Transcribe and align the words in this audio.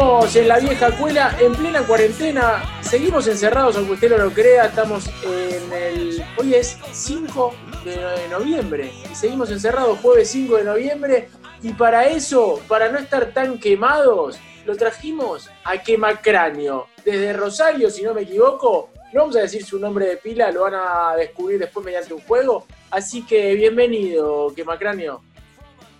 seguimos 0.00 0.36
en 0.36 0.48
la 0.48 0.58
vieja 0.58 0.88
escuela, 0.88 1.36
en 1.38 1.52
plena 1.52 1.82
cuarentena. 1.82 2.62
Seguimos 2.80 3.26
encerrados, 3.26 3.76
aunque 3.76 3.92
usted 3.92 4.10
no 4.10 4.18
lo 4.18 4.30
crea. 4.30 4.66
Estamos 4.66 5.10
en 5.22 5.72
el. 5.72 6.24
Hoy 6.38 6.54
es 6.54 6.78
5 6.90 7.54
de 7.84 8.28
noviembre. 8.30 8.92
Y 9.10 9.14
seguimos 9.14 9.50
encerrados 9.50 9.98
jueves 10.00 10.30
5 10.30 10.56
de 10.56 10.64
noviembre. 10.64 11.28
Y 11.62 11.74
para 11.74 12.06
eso, 12.06 12.62
para 12.66 12.88
no 12.88 12.98
estar 12.98 13.26
tan 13.32 13.58
quemados, 13.58 14.38
lo 14.64 14.74
trajimos 14.74 15.50
a 15.64 15.76
Quemacráneo. 15.76 16.86
Desde 17.04 17.34
Rosario, 17.34 17.90
si 17.90 18.02
no 18.02 18.14
me 18.14 18.22
equivoco. 18.22 18.88
No 19.12 19.22
vamos 19.22 19.36
a 19.36 19.40
decir 19.40 19.64
su 19.64 19.78
nombre 19.78 20.06
de 20.06 20.16
pila, 20.16 20.52
lo 20.52 20.62
van 20.62 20.74
a 20.74 21.16
descubrir 21.16 21.58
después 21.58 21.84
mediante 21.84 22.14
un 22.14 22.20
juego. 22.20 22.64
Así 22.90 23.26
que 23.26 23.54
bienvenido, 23.54 24.52
Quemacráneo. 24.54 25.20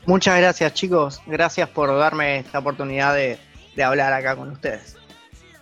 Muchas 0.06 0.38
gracias 0.38 0.72
chicos, 0.74 1.20
gracias 1.26 1.68
por 1.68 1.94
darme 1.98 2.38
esta 2.38 2.60
oportunidad 2.60 3.14
de, 3.14 3.38
hablar 3.82 4.12
acá 4.12 4.36
con 4.36 4.50
ustedes. 4.50 4.96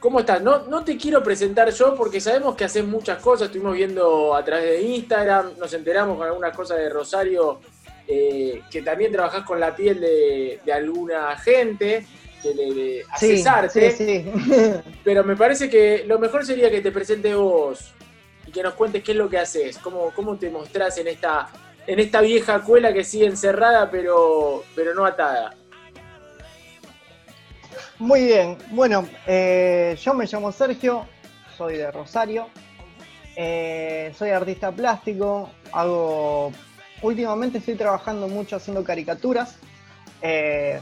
¿Cómo 0.00 0.20
estás? 0.20 0.40
No, 0.42 0.66
no 0.66 0.84
te 0.84 0.96
quiero 0.96 1.22
presentar 1.22 1.70
yo 1.70 1.96
porque 1.96 2.20
sabemos 2.20 2.54
que 2.54 2.64
haces 2.64 2.84
muchas 2.84 3.20
cosas, 3.20 3.46
estuvimos 3.46 3.74
viendo 3.74 4.34
a 4.34 4.44
través 4.44 4.70
de 4.70 4.82
Instagram, 4.82 5.58
nos 5.58 5.72
enteramos 5.74 6.16
con 6.16 6.26
algunas 6.26 6.54
cosas 6.56 6.78
de 6.78 6.88
Rosario, 6.88 7.60
eh, 8.06 8.62
que 8.70 8.82
también 8.82 9.10
trabajás 9.10 9.44
con 9.44 9.58
la 9.58 9.74
piel 9.74 10.00
de, 10.00 10.72
alguna 10.72 11.36
gente, 11.36 12.06
que 12.40 12.54
le, 12.54 13.02
haces 13.10 13.44
arte, 13.44 13.90
sí, 13.90 14.24
pero 15.04 15.24
me 15.24 15.34
parece 15.34 15.68
que 15.68 16.04
lo 16.06 16.20
mejor 16.20 16.46
sería 16.46 16.70
que 16.70 16.80
te 16.80 16.92
presentes 16.92 17.34
vos 17.34 17.92
y 18.46 18.52
que 18.52 18.62
nos 18.62 18.74
cuentes 18.74 19.02
qué 19.02 19.12
es 19.12 19.18
lo 19.18 19.28
que 19.28 19.38
haces, 19.38 19.78
cómo, 19.78 20.12
cómo 20.14 20.36
te 20.36 20.48
mostrás 20.48 20.96
en 20.98 21.08
esta 21.08 21.48
en 21.88 21.98
esta 21.98 22.20
vieja 22.20 22.60
cuela 22.60 22.92
que 22.92 23.02
sigue 23.02 23.26
encerrada 23.26 23.90
pero, 23.90 24.62
pero 24.76 24.94
no 24.94 25.04
atada. 25.06 25.54
Muy 27.98 28.24
bien, 28.24 28.56
bueno, 28.70 29.08
eh, 29.26 29.96
yo 30.00 30.14
me 30.14 30.26
llamo 30.26 30.52
Sergio, 30.52 31.06
soy 31.56 31.76
de 31.76 31.90
Rosario, 31.90 32.48
eh, 33.36 34.12
soy 34.16 34.30
artista 34.30 34.72
plástico, 34.72 35.50
hago, 35.72 36.52
últimamente 37.02 37.58
estoy 37.58 37.74
trabajando 37.74 38.28
mucho 38.28 38.56
haciendo 38.56 38.84
caricaturas, 38.84 39.56
eh, 40.22 40.80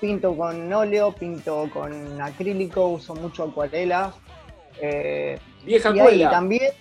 pinto 0.00 0.36
con 0.36 0.72
óleo, 0.72 1.12
pinto 1.12 1.68
con 1.72 2.20
acrílico, 2.20 2.88
uso 2.88 3.14
mucho 3.14 3.44
acuarela. 3.44 4.12
vieja 5.64 5.90
escuela. 5.90 6.30
también, 6.30 6.72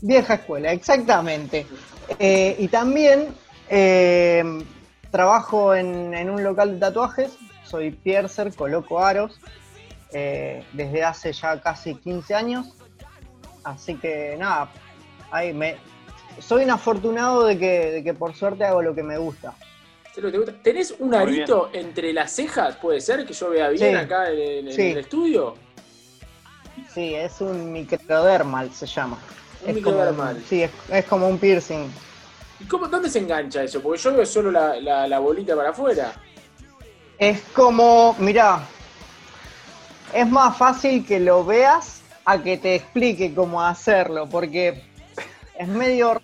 vieja 0.00 0.34
escuela, 0.34 0.72
exactamente. 0.72 1.66
Y 2.18 2.68
también 2.68 3.28
trabajo 5.10 5.74
en, 5.74 6.30
un 6.30 6.42
local 6.42 6.74
de 6.74 6.80
tatuajes, 6.80 7.32
soy 7.70 7.90
piercer, 7.92 8.52
coloco 8.54 8.98
aros 8.98 9.38
eh, 10.12 10.64
desde 10.72 11.04
hace 11.04 11.32
ya 11.32 11.60
casi 11.60 11.94
15 11.94 12.34
años. 12.34 12.74
Así 13.62 13.94
que 13.94 14.36
nada, 14.38 14.70
ahí 15.30 15.52
me, 15.52 15.76
soy 16.40 16.64
un 16.64 16.70
afortunado 16.70 17.44
de 17.44 17.58
que, 17.58 18.14
por 18.18 18.34
suerte 18.34 18.64
hago 18.64 18.82
lo 18.82 18.94
que 18.94 19.02
me 19.02 19.18
gusta. 19.18 19.54
¿Tenés 20.62 20.94
un 20.98 21.14
arito 21.14 21.70
entre 21.72 22.12
las 22.12 22.32
cejas? 22.32 22.76
¿Puede 22.76 23.00
ser 23.00 23.24
que 23.24 23.32
yo 23.32 23.50
vea 23.50 23.68
bien 23.68 23.96
acá 23.96 24.30
en, 24.30 24.68
el 24.68 24.98
estudio? 24.98 25.54
Sí, 26.92 27.14
es 27.14 27.40
un 27.40 27.72
microdermal, 27.72 28.72
se 28.72 28.86
llama. 28.86 29.18
Un 29.64 29.74
microdermal. 29.74 30.42
sí, 30.48 30.64
es 30.90 31.04
como 31.04 31.28
un 31.28 31.38
piercing. 31.38 31.88
¿Y 32.58 32.64
cómo, 32.64 32.88
dónde 32.88 33.08
se 33.08 33.20
engancha 33.20 33.62
eso? 33.62 33.80
Porque 33.80 34.00
yo 34.00 34.14
veo 34.14 34.26
solo 34.26 34.50
la, 34.50 35.18
bolita 35.18 35.56
para 35.56 35.70
afuera. 35.70 36.12
Es 37.20 37.42
como, 37.54 38.16
mirá, 38.18 38.66
es 40.14 40.26
más 40.26 40.56
fácil 40.56 41.04
que 41.06 41.20
lo 41.20 41.44
veas 41.44 42.00
a 42.24 42.42
que 42.42 42.56
te 42.56 42.74
explique 42.74 43.34
cómo 43.34 43.62
hacerlo, 43.62 44.26
porque 44.26 44.82
es 45.54 45.68
medio 45.68 46.20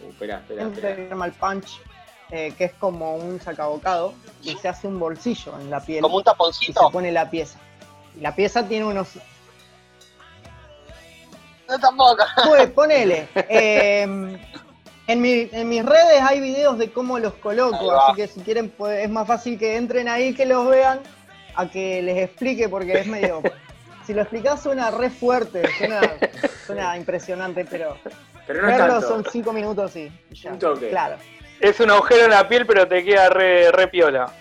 Uh, 0.00 0.10
espera, 0.10 0.42
espera, 0.48 1.14
mal 1.14 1.32
punch, 1.32 1.80
eh, 2.32 2.52
que 2.58 2.64
es 2.64 2.72
como 2.72 3.14
un 3.14 3.40
sacabocado, 3.40 4.14
y 4.42 4.56
se 4.56 4.66
hace 4.66 4.88
un 4.88 4.98
bolsillo 4.98 5.56
en 5.60 5.70
la 5.70 5.78
piel. 5.78 6.02
Como 6.02 6.16
un 6.16 6.24
taponcito. 6.24 6.80
Y 6.82 6.86
se 6.86 6.92
pone 6.92 7.12
la 7.12 7.30
pieza. 7.30 7.60
La 8.20 8.34
pieza 8.34 8.66
tiene 8.66 8.84
unos 8.84 9.10
no 11.68 11.78
tampoco. 11.78 12.24
Pues 12.46 12.70
ponele. 12.70 13.28
Em, 13.34 14.38
en, 15.08 15.20
mis 15.68 15.84
redes 15.84 16.22
hay 16.22 16.40
videos 16.40 16.78
de 16.78 16.90
cómo 16.90 17.18
los 17.18 17.34
coloco, 17.34 17.90
así 17.92 18.16
que 18.16 18.28
si 18.28 18.40
quieren 18.40 18.72
es 18.92 19.10
más 19.10 19.26
fácil 19.26 19.58
que 19.58 19.76
entren 19.76 20.08
ahí 20.08 20.34
que 20.34 20.46
los 20.46 20.68
vean 20.68 21.00
a 21.56 21.68
que 21.68 22.02
les 22.02 22.18
explique 22.18 22.68
porque 22.68 23.00
es 23.00 23.06
medio... 23.06 23.42
si 24.06 24.14
lo 24.14 24.22
explicás 24.22 24.62
suena 24.62 24.90
re 24.90 25.10
fuerte, 25.10 25.62
suena, 26.66 26.96
impresionante, 26.96 27.66
pero, 27.66 27.96
pero 28.46 28.62
no 28.62 28.68
verlo 28.68 29.00
son 29.02 29.24
cinco 29.30 29.52
minutos 29.52 29.94
y 29.96 30.10
ya. 30.30 30.52
Un 30.52 30.58
toque. 30.58 30.88
Claro. 30.88 31.16
Es 31.60 31.78
un 31.80 31.90
agujero 31.90 32.24
en 32.24 32.30
la 32.30 32.48
piel, 32.48 32.66
pero 32.66 32.88
te 32.88 33.04
queda 33.04 33.28
re, 33.28 33.70
re 33.70 33.88
piola. 33.88 34.32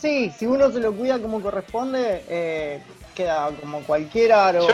Sí, 0.00 0.30
si 0.30 0.46
uno 0.46 0.70
se 0.70 0.78
lo 0.78 0.92
cuida 0.92 1.18
como 1.18 1.40
corresponde, 1.40 2.22
eh, 2.28 2.80
queda 3.16 3.50
como 3.60 3.80
cualquiera 3.80 4.46
aro. 4.46 4.68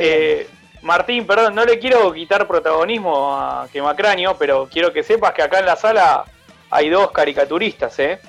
Eh, 0.00 0.48
Martín, 0.82 1.26
perdón, 1.26 1.54
no 1.54 1.64
le 1.64 1.78
quiero 1.78 2.12
quitar 2.12 2.46
protagonismo 2.46 3.34
a 3.34 3.68
Quemacráneo, 3.72 4.36
pero 4.38 4.68
quiero 4.70 4.92
que 4.92 5.02
sepas 5.02 5.32
que 5.32 5.42
acá 5.42 5.58
en 5.58 5.66
la 5.66 5.76
sala 5.76 6.24
hay 6.70 6.88
dos 6.88 7.10
caricaturistas, 7.10 7.98
¿eh? 7.98 8.20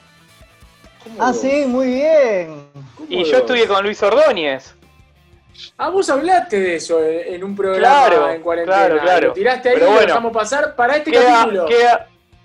Ah, 1.19 1.33
sí, 1.33 1.65
muy 1.65 1.87
bien. 1.93 2.69
Y 3.07 3.23
yo 3.23 3.37
estudié 3.37 3.67
con 3.67 3.83
Luis 3.83 4.01
Ordóñez. 4.03 4.75
Ah, 5.77 5.89
vos 5.89 6.09
hablaste 6.09 6.59
de 6.59 6.75
eso 6.75 7.01
en 7.03 7.43
un 7.43 7.55
programa 7.55 8.33
en 8.33 8.41
cuarentena. 8.41 8.77
Claro, 8.77 9.01
claro. 9.01 9.27
Lo 9.27 9.33
tiraste 9.33 9.69
ahí 9.69 9.77
y 9.77 9.79
lo 9.79 9.99
dejamos 9.99 10.33
pasar 10.33 10.75
para 10.75 10.97
este 10.97 11.11
capítulo. 11.11 11.65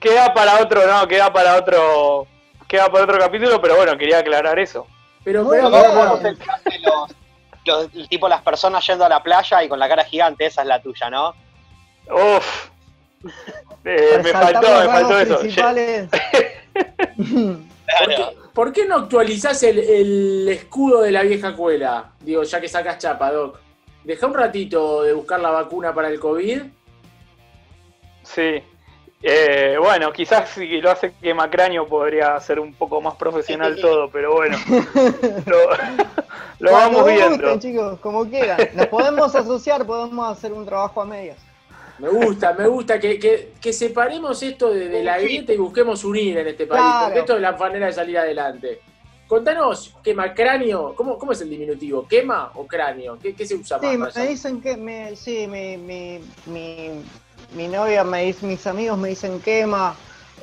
Queda, 0.00 0.34
para 0.34 0.60
otro, 0.60 0.86
no, 0.86 1.08
queda 1.08 1.32
para 1.32 1.56
otro. 1.56 2.26
Queda 2.68 2.90
para 2.90 3.04
otro 3.04 3.18
capítulo, 3.18 3.60
pero 3.60 3.76
bueno, 3.76 3.96
quería 3.96 4.18
aclarar 4.18 4.58
eso. 4.58 4.86
Pero, 5.22 5.48
pero, 5.48 5.70
los, 7.64 7.90
tipo 8.08 8.28
las 8.28 8.42
personas 8.42 8.86
yendo 8.86 9.04
a 9.04 9.08
la 9.08 9.22
playa 9.22 9.62
y 9.62 9.68
con 9.68 9.78
la 9.78 9.88
cara 9.88 10.04
gigante, 10.04 10.46
esa 10.46 10.62
es 10.62 10.68
la 10.68 10.80
tuya, 10.80 11.10
¿no? 11.10 11.34
Uf. 12.10 12.70
Eh, 13.86 14.18
me 14.22 14.32
faltó, 14.32 14.60
me 14.60 14.86
faltó 14.86 15.18
eso. 15.18 15.40
¿Por, 18.54 18.72
qué, 18.72 18.86
no 18.86 18.96
actualizás 18.96 19.62
el, 19.62 20.48
escudo 20.48 21.02
de 21.02 21.10
la 21.10 21.22
vieja 21.22 21.54
cuela? 21.54 22.12
Digo, 22.20 22.44
ya 22.44 22.62
que 22.62 22.68
sacas 22.68 22.96
chapa, 22.96 23.30
Doc. 23.30 23.58
Deja 24.04 24.26
un 24.26 24.32
ratito 24.32 25.02
de 25.02 25.12
buscar 25.12 25.38
la 25.40 25.50
vacuna 25.50 25.94
para 25.94 26.08
el 26.08 26.18
COVID. 26.18 26.62
Sí. 28.22 28.62
Eh, 29.26 29.78
bueno, 29.80 30.12
quizás 30.12 30.50
si 30.50 30.82
lo 30.82 30.90
hace 30.90 31.14
que 31.14 31.32
Macráneo 31.32 31.88
podría 31.88 32.38
ser 32.40 32.60
un 32.60 32.74
poco 32.74 33.00
más 33.00 33.14
profesional 33.14 33.74
todo, 33.80 34.10
pero 34.10 34.34
bueno. 34.34 34.58
lo, 36.58 36.70
vamos 36.70 37.06
viendo. 37.06 37.58
chicos, 37.58 37.98
como 38.00 38.28
quieran. 38.28 38.58
Nos 38.74 38.88
podemos 38.88 39.34
asociar, 39.34 39.86
podemos 39.86 40.30
hacer 40.30 40.52
un 40.52 40.66
trabajo 40.66 41.00
a 41.00 41.06
medias. 41.06 41.38
Me 42.00 42.10
gusta, 42.10 42.52
me 42.52 42.66
gusta 42.66 43.00
que, 43.00 43.54
separemos 43.72 44.42
esto 44.42 44.70
de, 44.70 45.02
la 45.02 45.18
grieta 45.18 45.54
y 45.54 45.56
busquemos 45.56 46.04
unir 46.04 46.36
en 46.36 46.48
este 46.48 46.66
país, 46.66 46.84
porque 47.04 47.20
esto 47.20 47.36
es 47.36 47.40
la 47.40 47.52
manera 47.52 47.86
de 47.86 47.92
salir 47.94 48.18
adelante. 48.18 48.80
Contanos, 49.26 49.94
quema 50.02 50.34
cráneo, 50.34 50.94
¿cómo, 50.94 51.18
cómo 51.18 51.32
es 51.32 51.40
el 51.40 51.48
diminutivo? 51.48 52.06
¿Quema 52.06 52.50
o 52.56 52.66
cráneo? 52.66 53.18
¿Qué, 53.18 53.46
se 53.46 53.54
usa 53.54 53.78
más? 53.78 54.12
Sí, 54.12 54.20
me 54.20 54.26
dicen 54.26 54.60
que, 54.60 54.76
me, 54.76 55.16
sí, 55.16 55.46
mi, 55.46 55.78
mi, 55.78 56.20
mi 56.44 56.90
novia 57.52 58.04
me 58.04 58.24
dice, 58.24 58.46
mis 58.46 58.66
amigos 58.66 58.98
me 58.98 59.08
dicen 59.10 59.40
quema 59.40 59.94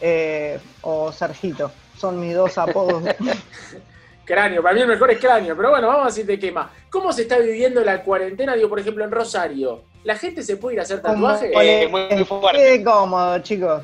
eh, 0.01 0.59
o 0.81 1.11
Sergito. 1.11 1.71
Son 1.97 2.19
mis 2.19 2.35
dos 2.35 2.57
apodos. 2.57 3.03
cráneo, 4.25 4.63
para 4.63 4.75
mí 4.75 4.81
el 4.81 4.87
mejor 4.87 5.11
es 5.11 5.19
cráneo, 5.19 5.55
pero 5.57 5.71
bueno, 5.71 5.87
vamos 5.87 6.03
a 6.03 6.07
decirte 6.07 6.39
quema. 6.39 6.71
¿Cómo 6.89 7.11
se 7.11 7.23
está 7.23 7.37
viviendo 7.37 7.83
la 7.83 8.01
cuarentena? 8.03 8.55
Digo, 8.55 8.69
por 8.69 8.79
ejemplo, 8.79 9.03
en 9.03 9.11
Rosario. 9.11 9.83
¿La 10.03 10.17
gente 10.17 10.41
se 10.41 10.57
puede 10.57 10.75
ir 10.75 10.79
a 10.79 10.83
hacer 10.83 11.01
tatuajes? 11.01 11.51
Eh, 11.53 11.87
muy, 11.89 12.07
muy 12.09 12.23
fuerte. 12.25 12.77
Qué 12.77 12.83
cómodo, 12.83 13.39
chicos. 13.39 13.83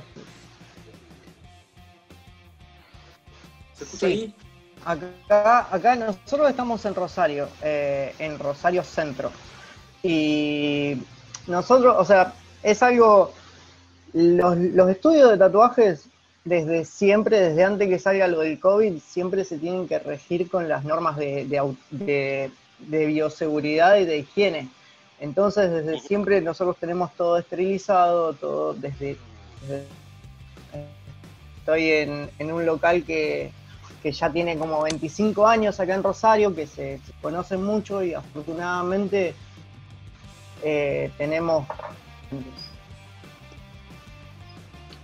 ¿Se 3.73 3.83
escucha 3.83 4.07
ahí? 4.07 4.33
Acá, 4.85 5.67
acá 5.69 5.95
nosotros 5.95 6.49
estamos 6.49 6.83
en 6.85 6.95
Rosario, 6.95 7.49
eh, 7.61 8.15
en 8.17 8.39
Rosario 8.39 8.83
Centro. 8.83 9.31
Y 10.01 10.97
nosotros, 11.45 11.95
o 11.99 12.05
sea, 12.05 12.33
es 12.67 12.83
algo, 12.83 13.31
los, 14.13 14.89
estudios 14.89 15.31
de 15.31 15.37
tatuajes 15.37 16.09
desde 16.43 16.83
siempre, 16.83 17.39
desde 17.39 17.63
antes 17.63 17.87
que 17.87 17.97
salga 17.97 18.27
lo 18.27 18.39
del 18.39 18.59
COVID, 18.59 18.99
siempre 18.99 19.45
se 19.45 19.57
tienen 19.57 19.87
que 19.87 19.99
regir 19.99 20.49
con 20.49 20.67
las 20.67 20.83
normas 20.83 21.15
de, 21.15 21.47
de, 21.89 23.05
bioseguridad 23.05 23.97
y 23.97 24.05
de 24.05 24.17
higiene. 24.17 24.69
Entonces, 25.21 25.71
desde 25.71 25.99
siempre 25.99 26.41
nosotros 26.41 26.75
tenemos 26.77 27.13
todo 27.15 27.37
esterilizado, 27.37 28.33
todo 28.33 28.73
desde, 28.73 29.15
estoy 31.57 31.89
en, 31.89 32.29
en 32.37 32.51
un 32.51 32.65
local 32.65 33.03
que, 33.05 33.51
que 34.03 34.11
ya 34.11 34.29
tiene 34.29 34.57
como 34.57 34.83
25 34.83 35.47
años 35.47 35.79
acá 35.79 35.95
en 35.95 36.03
Rosario, 36.03 36.53
que 36.53 36.67
se, 36.67 36.99
se 36.99 37.13
conocen 37.21 37.63
mucho 37.63 38.03
y 38.03 38.13
afortunadamente 38.13 39.33
eh, 40.63 41.11
tenemos... 41.17 41.65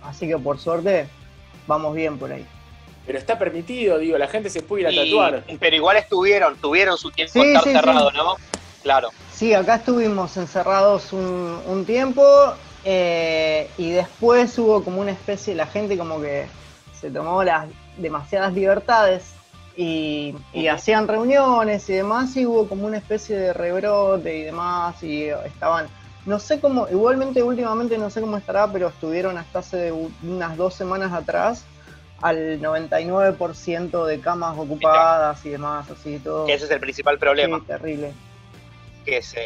Así 0.02 0.28
que 0.28 0.36
por 0.38 0.58
suerte 0.58 1.06
vamos 1.66 1.94
bien 1.94 2.18
por 2.18 2.30
ahí. 2.32 2.46
Pero 3.06 3.18
está 3.18 3.38
permitido, 3.38 3.98
digo, 3.98 4.16
la 4.18 4.28
gente 4.28 4.48
se 4.50 4.62
puede 4.62 4.82
ir 4.82 4.86
a 4.88 4.92
Y- 4.92 4.96
tatuar. 5.10 5.44
pero 5.60 5.76
igual 5.76 5.96
estuvieron, 5.96 6.56
tuvieron 6.56 6.96
su 6.96 7.10
tiempo 7.10 7.32
Sí, 7.34 7.40
estar 7.48 7.64
sí, 7.64 7.72
cerrado, 7.72 8.10
sí. 8.10 8.16
¿no? 8.16 8.36
Claro. 8.82 9.10
Sí, 9.32 9.52
acá 9.54 9.76
estuvimos 9.76 10.36
encerrados 10.36 11.12
un, 11.12 11.60
un 11.66 11.84
tiempo 11.84 12.22
eh, 12.84 13.68
y 13.78 13.90
después 13.90 14.58
hubo 14.58 14.82
como 14.84 15.00
una 15.00 15.10
especie, 15.10 15.54
la 15.54 15.66
gente 15.66 15.96
como 15.98 16.20
que 16.20 16.46
se 17.00 17.10
tomó 17.10 17.42
las 17.42 17.66
demasiadas 17.96 18.52
libertades 18.52 19.32
y, 19.76 20.34
hacían 20.70 21.08
reuniones 21.08 21.88
y 21.90 21.94
demás 21.94 22.36
y 22.36 22.46
hubo 22.46 22.68
como 22.68 22.86
una 22.86 22.98
especie 22.98 23.36
de 23.36 23.52
rebrote 23.52 24.36
y 24.38 24.42
demás 24.44 25.02
y 25.02 25.24
estaban, 25.46 25.88
no 26.26 26.38
sé 26.38 26.60
cómo, 26.60 26.88
igualmente 26.88 27.42
últimamente 27.42 27.98
no 27.98 28.10
sé 28.10 28.20
cómo 28.20 28.36
estará, 28.36 28.70
pero 28.72 28.88
estuvieron 28.88 29.36
hasta 29.36 29.58
hace 29.58 29.92
unas 29.92 30.56
dos 30.56 30.74
semanas 30.74 31.12
atrás 31.12 31.64
al 32.22 32.60
99% 32.60 34.06
de 34.06 34.20
camas 34.20 34.56
ocupadas 34.56 35.44
y 35.44 35.50
demás, 35.50 35.90
así 35.90 36.18
todo. 36.18 36.46
Que 36.46 36.54
ese 36.54 36.64
es 36.64 36.70
el 36.70 36.80
principal 36.80 37.18
problema, 37.18 37.58
Sí, 37.58 37.64
terrible. 37.66 38.12
que 39.04 39.20
se 39.20 39.40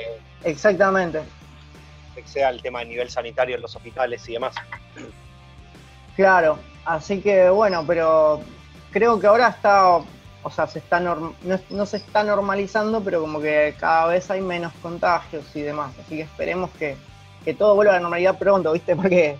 Exactamente. 0.44 1.20
que 2.14 2.26
sea 2.26 2.50
el 2.50 2.62
tema 2.62 2.80
a 2.80 2.84
nivel 2.84 3.10
sanitario 3.10 3.56
en 3.56 3.62
los 3.62 3.74
hospitales 3.74 4.28
y 4.28 4.34
demás. 4.34 4.54
Claro, 6.16 6.58
así 6.84 7.20
que 7.20 7.48
bueno, 7.50 7.84
pero 7.86 8.40
creo 8.90 9.18
que 9.18 9.26
ahora 9.26 9.48
está, 9.48 9.98
o 10.48 10.50
sea, 10.50 10.66
se 10.66 10.80
está 10.80 11.00
norm- 11.00 11.34
no, 11.42 11.58
no 11.70 11.86
se 11.86 11.98
está 11.98 12.24
normalizando, 12.24 13.00
pero 13.02 13.20
como 13.20 13.40
que 13.40 13.74
cada 13.78 14.06
vez 14.08 14.30
hay 14.30 14.40
menos 14.40 14.72
contagios 14.82 15.44
y 15.54 15.62
demás. 15.62 15.92
Así 16.04 16.16
que 16.16 16.22
esperemos 16.22 16.70
que, 16.78 16.96
que 17.44 17.54
todo 17.54 17.74
vuelva 17.74 17.92
a 17.92 17.96
la 17.96 18.00
normalidad 18.00 18.38
pronto, 18.38 18.72
¿viste? 18.72 18.96
Porque 18.96 19.36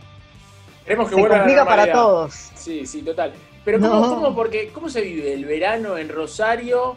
Esperemos 0.80 1.08
que 1.08 1.14
se 1.16 1.20
vuelva 1.20 1.36
a 1.36 1.38
la 1.40 1.44
complica 1.44 1.66
para 1.66 1.92
todos. 1.92 2.34
Sí, 2.54 2.86
sí, 2.86 3.02
total. 3.02 3.32
Pero 3.64 3.78
¿cómo, 3.80 3.94
No. 4.00 4.08
cómo- 4.14 4.34
porque, 4.34 4.68
¿cómo 4.72 4.88
se 4.88 5.00
vive 5.02 5.34
el 5.34 5.44
verano 5.44 5.98
en 5.98 6.08
Rosario? 6.08 6.96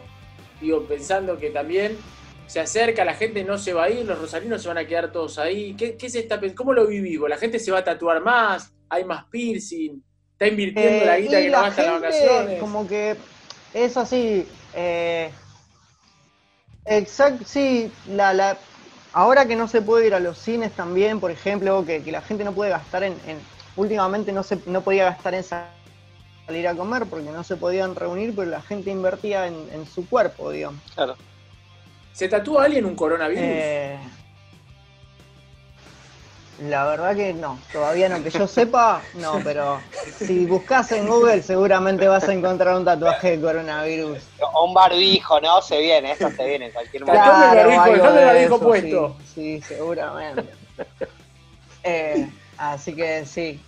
Digo, 0.60 0.82
pensando 0.84 1.36
que 1.38 1.50
también 1.50 1.98
se 2.46 2.60
acerca, 2.60 3.04
la 3.04 3.14
gente 3.14 3.44
no 3.44 3.58
se 3.58 3.72
va 3.72 3.84
a 3.84 3.90
ir, 3.90 4.06
los 4.06 4.18
rosarinos 4.18 4.62
se 4.62 4.68
van 4.68 4.78
a 4.78 4.86
quedar 4.86 5.10
todos 5.12 5.38
ahí. 5.38 5.74
¿Qué, 5.74 5.96
qué 5.96 6.08
se 6.08 6.20
está, 6.20 6.40
¿Cómo 6.54 6.72
lo 6.72 6.86
vivís? 6.86 7.18
vos? 7.18 7.28
¿La 7.28 7.36
gente 7.36 7.58
se 7.58 7.70
va 7.72 7.78
a 7.80 7.84
tatuar 7.84 8.20
más? 8.22 8.72
¿Hay 8.88 9.04
más 9.04 9.24
piercing? 9.26 10.02
¿Está 10.32 10.46
invirtiendo 10.48 11.02
Eh, 11.04 11.06
la 11.06 11.18
guita 11.18 11.40
que 11.40 11.50
no 11.50 11.60
gasta 11.62 11.82
en 11.84 11.90
las 11.90 12.00
gente 12.02 12.26
vacaciones? 12.26 12.60
como 12.60 12.88
que 12.88 13.16
es 13.74 13.96
así. 13.96 14.48
Eh, 14.74 15.30
exacto, 16.84 17.44
sí, 17.46 17.90
la, 18.08 18.32
la, 18.32 18.58
ahora 19.12 19.46
que 19.46 19.56
no 19.56 19.68
se 19.68 19.82
puede 19.82 20.06
ir 20.06 20.14
a 20.14 20.20
los 20.20 20.38
cines 20.38 20.72
también, 20.72 21.20
por 21.20 21.30
ejemplo, 21.30 21.84
que, 21.84 22.02
que 22.02 22.12
la 22.12 22.22
gente 22.22 22.44
no 22.44 22.52
puede 22.52 22.70
gastar 22.70 23.02
en, 23.04 23.12
en- 23.26 23.40
últimamente 23.76 24.32
no 24.32 24.42
se 24.42 24.58
no 24.66 24.82
podía 24.82 25.04
gastar 25.04 25.34
en 25.34 25.44
sa- 25.44 25.70
salir 26.46 26.66
a 26.68 26.74
comer 26.74 27.06
porque 27.06 27.30
no 27.30 27.44
se 27.44 27.56
podían 27.56 27.94
reunir, 27.94 28.34
pero 28.34 28.50
la 28.50 28.60
gente 28.62 28.90
invertía 28.90 29.46
en, 29.46 29.68
en 29.72 29.86
su 29.86 30.08
cuerpo, 30.08 30.50
digamos. 30.50 30.80
Claro. 30.94 31.16
¿Se 32.12 32.28
tatúa 32.28 32.64
alguien 32.64 32.84
un 32.84 32.94
coronavirus? 32.94 33.42
Eh, 33.42 33.98
la 36.68 36.84
verdad 36.86 37.16
que 37.16 37.32
no, 37.34 37.58
todavía 37.72 38.08
no, 38.08 38.22
que 38.22 38.30
yo 38.30 38.46
sepa, 38.46 39.02
no, 39.14 39.40
pero 39.42 39.80
si 40.18 40.46
buscas 40.46 40.92
en 40.92 41.08
Google 41.08 41.42
seguramente 41.42 42.06
vas 42.08 42.28
a 42.28 42.32
encontrar 42.32 42.76
un 42.76 42.84
tatuaje 42.84 43.36
de 43.36 43.40
coronavirus. 43.40 44.18
O 44.54 44.66
un 44.66 44.74
barbijo, 44.74 45.40
¿no? 45.40 45.60
Se 45.62 45.80
viene, 45.80 46.12
esto 46.12 46.30
se 46.30 46.46
viene 46.46 46.66
en 46.66 46.72
cualquier 46.72 47.04
Claro. 47.04 47.32
momento. 47.32 47.54
Dejame 47.56 47.74
el 47.74 47.78
barbijo, 47.78 48.06
el 48.08 48.14
de 48.14 48.24
barbijo 48.24 48.54
eso, 48.56 48.64
puesto. 48.64 49.16
Sí, 49.34 49.60
sí, 49.60 49.62
seguramente. 49.62 50.52
Eh, 51.84 52.28
así 52.58 52.94
que 52.94 53.26
sí. 53.26 53.60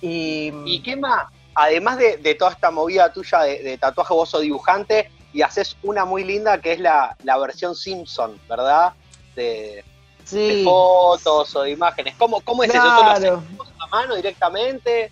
Y, 0.00 0.52
¿Y 0.64 0.82
qué 0.82 0.96
más? 0.96 1.24
Además 1.54 1.98
de, 1.98 2.16
de 2.16 2.34
toda 2.34 2.52
esta 2.52 2.70
movida 2.70 3.12
tuya 3.12 3.40
de, 3.42 3.62
de 3.62 3.78
tatuaje, 3.78 4.14
vos 4.14 4.28
sos 4.30 4.40
dibujante 4.40 5.10
y 5.32 5.42
haces 5.42 5.76
una 5.82 6.04
muy 6.04 6.24
linda 6.24 6.58
que 6.60 6.72
es 6.72 6.80
la, 6.80 7.16
la 7.22 7.38
versión 7.38 7.74
Simpson, 7.74 8.38
¿verdad? 8.48 8.92
De, 9.36 9.84
de 10.30 10.62
fotos 10.64 11.56
o 11.56 11.62
de 11.62 11.70
imágenes. 11.70 12.14
¿Cómo, 12.18 12.40
cómo 12.40 12.62
es 12.64 12.70
eso? 12.70 12.78
¿Eso 12.78 13.02
lo 13.04 13.10
haces 13.10 13.30
a 13.30 13.86
mano 13.88 14.14
directamente? 14.16 15.10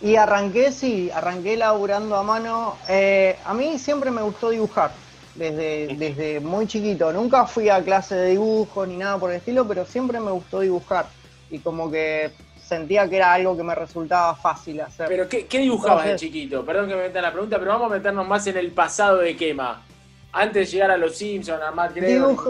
Y 0.00 0.16
arranqué, 0.16 0.72
sí, 0.72 1.10
arranqué 1.14 1.56
laburando 1.56 2.16
a 2.16 2.22
mano. 2.22 2.76
Eh, 2.88 3.38
a 3.44 3.54
mí 3.54 3.78
siempre 3.78 4.10
me 4.10 4.20
gustó 4.22 4.50
dibujar, 4.50 4.90
desde, 5.36 5.94
desde 5.96 6.40
muy 6.40 6.66
chiquito. 6.66 7.12
Nunca 7.12 7.46
fui 7.46 7.68
a 7.68 7.82
clase 7.84 8.16
de 8.16 8.30
dibujo 8.30 8.84
ni 8.84 8.96
nada 8.96 9.18
por 9.18 9.30
el 9.30 9.36
estilo, 9.36 9.66
pero 9.66 9.86
siempre 9.86 10.18
me 10.18 10.32
gustó 10.32 10.60
dibujar. 10.60 11.06
Y 11.50 11.60
como 11.60 11.88
que 11.90 12.32
sentía 12.66 13.08
que 13.08 13.16
era 13.16 13.32
algo 13.32 13.56
que 13.56 13.62
me 13.62 13.74
resultaba 13.74 14.34
fácil 14.34 14.80
hacer. 14.80 15.06
¿Pero 15.06 15.28
qué, 15.28 15.46
qué 15.46 15.58
dibujabas 15.58 16.04
de 16.04 16.10
Entonces- 16.12 16.28
chiquito? 16.28 16.64
Perdón 16.64 16.88
que 16.88 16.96
me 16.96 17.02
meta 17.02 17.18
en 17.20 17.24
la 17.24 17.32
pregunta, 17.32 17.58
pero 17.58 17.70
vamos 17.72 17.92
a 17.92 17.94
meternos 17.94 18.26
más 18.26 18.44
en 18.48 18.56
el 18.56 18.72
pasado 18.72 19.18
de 19.18 19.36
Quema. 19.36 19.82
Antes 20.34 20.66
de 20.70 20.72
llegar 20.72 20.90
a 20.90 20.96
los 20.96 21.16
Simpsons, 21.16 21.60
a 21.62 21.70
Matt 21.72 21.92
todo 21.94 22.00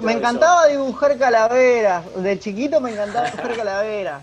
me 0.02 0.12
eso. 0.12 0.18
encantaba 0.18 0.66
dibujar 0.68 1.18
calaveras. 1.18 2.04
De 2.22 2.38
chiquito 2.38 2.80
me 2.80 2.92
encantaba 2.92 3.26
dibujar 3.30 3.56
calaveras. 3.56 4.22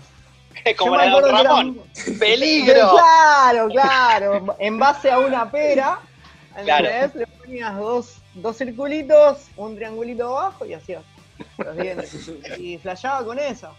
Como 0.78 0.96
la 0.96 1.04
de 1.04 1.28
era- 1.28 1.42
Ramón. 1.42 1.80
¡Peligro! 2.18 2.90
Claro, 2.96 3.68
claro. 3.68 4.56
En 4.58 4.78
base 4.78 5.10
a 5.10 5.18
una 5.18 5.50
pera, 5.50 5.98
Claro. 6.64 6.86
¿entendés? 6.88 7.14
le 7.14 7.26
ponías 7.26 7.76
dos, 7.76 8.14
dos 8.34 8.56
circulitos, 8.56 9.38
un 9.56 9.76
triangulito 9.76 10.36
abajo 10.38 10.64
y 10.66 10.74
hacías 10.74 11.02
los 11.58 11.76
dientes. 11.76 12.30
Y 12.58 12.78
flasheaba 12.78 13.24
con 13.24 13.38
eso. 13.38 13.74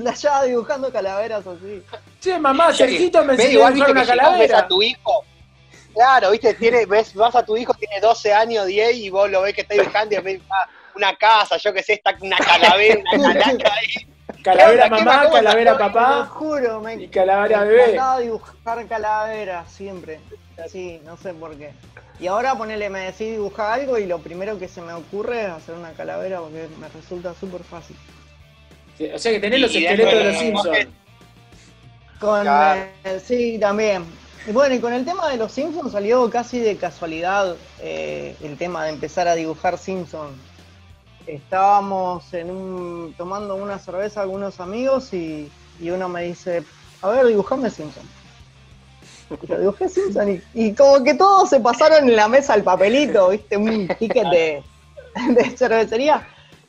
Flasheaba 0.00 0.44
dibujando 0.44 0.92
calaveras 0.92 1.46
así. 1.46 1.82
Che, 2.20 2.38
mamá. 2.38 2.72
Sergito 2.72 3.24
me 3.24 3.32
enseñó 3.34 3.66
a 3.66 3.70
dibujar 3.70 3.90
una 3.92 4.06
calavera. 4.06 4.58
a 4.60 4.68
tu 4.68 4.82
hijo. 4.82 5.24
Claro, 5.96 6.30
viste, 6.30 6.52
tiene, 6.52 6.84
ves, 6.84 7.14
vas 7.14 7.34
a 7.34 7.42
tu 7.42 7.56
hijo, 7.56 7.72
tiene 7.72 8.00
12 8.00 8.30
años, 8.30 8.66
10, 8.66 8.96
y 8.96 9.08
vos 9.08 9.30
lo 9.30 9.40
ves 9.40 9.54
que 9.54 9.62
está 9.62 9.72
dibujando 9.72 10.14
y 10.14 10.18
ves 10.18 10.42
ah, 10.50 10.68
una 10.94 11.16
casa, 11.16 11.56
yo 11.56 11.72
qué 11.72 11.82
sé, 11.82 11.94
está 11.94 12.14
una 12.20 12.36
calavera, 12.36 13.00
una 13.14 13.32
calaca 13.38 13.72
ahí. 13.72 14.06
Calavera 14.42 14.88
¿Qué 14.90 14.94
onda? 14.94 14.98
¿Qué 14.98 15.04
mamá, 15.06 15.30
calavera? 15.30 15.72
Te 15.72 15.82
lo 15.82 15.92
papá 15.92 16.26
juro, 16.26 16.80
me, 16.82 16.94
y 16.96 17.08
calavera 17.08 17.60
me 17.60 17.66
bebé. 17.68 17.82
encantaba 17.84 18.18
dibujar 18.20 18.86
calaveras 18.86 19.72
siempre. 19.72 20.20
Sí, 20.70 21.00
no 21.06 21.16
sé 21.16 21.32
por 21.32 21.56
qué. 21.56 21.70
Y 22.20 22.26
ahora 22.26 22.54
ponele, 22.54 22.90
me 22.90 23.00
decís 23.00 23.30
dibujar 23.32 23.80
algo 23.80 23.96
y 23.96 24.04
lo 24.04 24.18
primero 24.18 24.58
que 24.58 24.68
se 24.68 24.82
me 24.82 24.92
ocurre 24.92 25.44
es 25.44 25.48
hacer 25.50 25.74
una 25.76 25.92
calavera 25.92 26.40
porque 26.40 26.68
me 26.78 26.88
resulta 26.90 27.32
súper 27.32 27.64
fácil. 27.64 27.96
Sí, 28.98 29.10
O 29.14 29.18
sea 29.18 29.32
que 29.32 29.40
tenés 29.40 29.60
los 29.60 29.72
Y 29.72 29.86
esqueletos 29.86 30.12
de 30.12 30.24
los 30.24 30.32
los 30.32 30.38
Simpsons. 30.42 30.88
Con, 32.20 32.42
Claro. 32.42 32.80
eh, 33.04 33.20
sí, 33.24 33.58
también. 33.58 34.04
Y 34.46 34.52
bueno, 34.52 34.76
y 34.76 34.78
con 34.78 34.92
el 34.92 35.04
tema 35.04 35.28
de 35.28 35.38
los 35.38 35.50
Simpsons 35.50 35.90
salió 35.90 36.30
casi 36.30 36.60
de 36.60 36.76
casualidad 36.76 37.56
eh, 37.80 38.36
el 38.40 38.56
tema 38.56 38.84
de 38.84 38.90
empezar 38.90 39.26
a 39.26 39.34
dibujar 39.34 39.76
Simpsons. 39.76 40.38
Estábamos 41.26 42.24
tomando 43.16 43.56
una 43.56 43.80
cerveza 43.80 44.22
algunos 44.22 44.60
amigos 44.60 45.12
y, 45.12 45.50
uno 45.82 46.08
me 46.08 46.22
dice, 46.22 46.62
a 47.02 47.08
ver, 47.08 47.26
dibujame 47.26 47.70
Simpson. 47.70 48.04
Y 49.42 49.46
yo 49.48 49.58
dibujé 49.58 49.88
Simpson 49.88 50.40
y, 50.54 50.72
como 50.74 51.02
que 51.02 51.14
todos 51.14 51.50
se 51.50 51.58
pasaron 51.58 52.08
en 52.08 52.14
la 52.14 52.28
mesa 52.28 52.54
el 52.54 52.62
papelito, 52.62 53.30
viste, 53.30 53.56
un 53.56 53.88
ticket 53.98 54.28
de, 54.28 54.62
de 55.30 55.56
cervecería. 55.56 56.24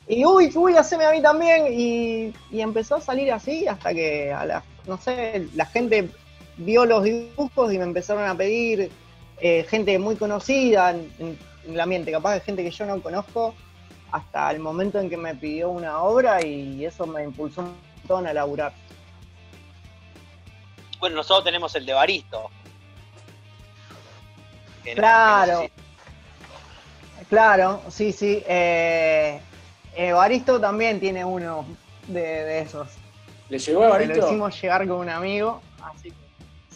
Y 0.08 0.24
uy, 0.24 0.50
uy, 0.56 0.74
haceme 0.74 1.04
a 1.04 1.12
mí 1.12 1.22
también. 1.22 1.66
Y, 1.72 2.34
y 2.50 2.60
empezó 2.60 2.96
a 2.96 3.00
salir 3.00 3.30
así 3.30 3.68
hasta 3.68 3.94
que 3.94 4.32
a 4.32 4.44
la, 4.44 4.64
no 4.88 4.98
sé, 4.98 5.46
la 5.54 5.66
gente 5.66 6.10
vio 6.58 6.84
los 6.84 7.02
dibujos 7.04 7.72
y 7.72 7.78
me 7.78 7.84
empezaron 7.84 8.28
a 8.28 8.34
pedir 8.34 8.90
eh, 9.40 9.64
gente 9.68 9.98
muy 9.98 10.16
conocida 10.16 10.90
en, 10.90 11.10
en- 11.18 11.38
en 11.64 11.74
el 11.74 11.80
ambiente, 11.80 12.10
capaz 12.12 12.34
de 12.34 12.40
gente 12.40 12.62
que 12.64 12.70
yo 12.70 12.86
no 12.86 13.00
conozco, 13.02 13.54
hasta 14.10 14.50
el 14.50 14.58
momento 14.60 14.98
en 15.00 15.10
que 15.10 15.16
me 15.18 15.34
pidió 15.34 15.68
una 15.70 15.98
obra 16.02 16.42
y 16.44 16.84
eso 16.84 17.06
me 17.06 17.22
impulsó 17.24 17.60
un 17.62 17.74
montón 17.98 18.26
a 18.26 18.32
laburar. 18.32 18.72
Bueno, 20.98 21.16
nosotros 21.16 21.44
tenemos 21.44 21.74
el 21.76 21.84
de 21.86 21.92
Baristo. 21.92 22.50
Claro. 24.94 25.62
no 25.62 25.68
Claro, 27.28 27.82
sí, 27.90 28.12
sí. 28.12 28.42
Eh, 28.48 29.40
Evaristo 29.94 30.58
también 30.60 30.98
tiene 31.00 31.24
uno 31.24 31.66
de, 32.06 32.20
de 32.22 32.60
esos. 32.60 32.88
¿Le 33.50 33.58
llegó 33.58 33.84
a 33.92 33.98
Se 33.98 34.06
lo 34.06 34.14
hicimos 34.26 34.62
llegar 34.62 34.86
con 34.88 34.98
un 34.98 35.08
amigo, 35.10 35.60
así 35.82 36.10
que 36.10 36.16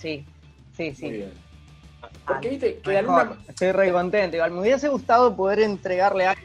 sí, 0.03 0.27
sí, 0.77 0.85
Muy 0.85 0.95
sí. 0.95 1.11
bien. 1.11 1.33
Porque 2.27 2.49
viste 2.51 2.79
que 2.79 2.91
Mejor. 3.03 3.21
alguna. 3.21 3.41
Estoy 3.49 3.73
re 3.73 3.93
contento. 3.93 4.37
Igual 4.37 4.51
me 4.53 4.61
hubiese 4.61 4.89
gustado 4.89 5.35
poder 5.35 5.61
entregarle 5.61 6.27
algo. 6.27 6.43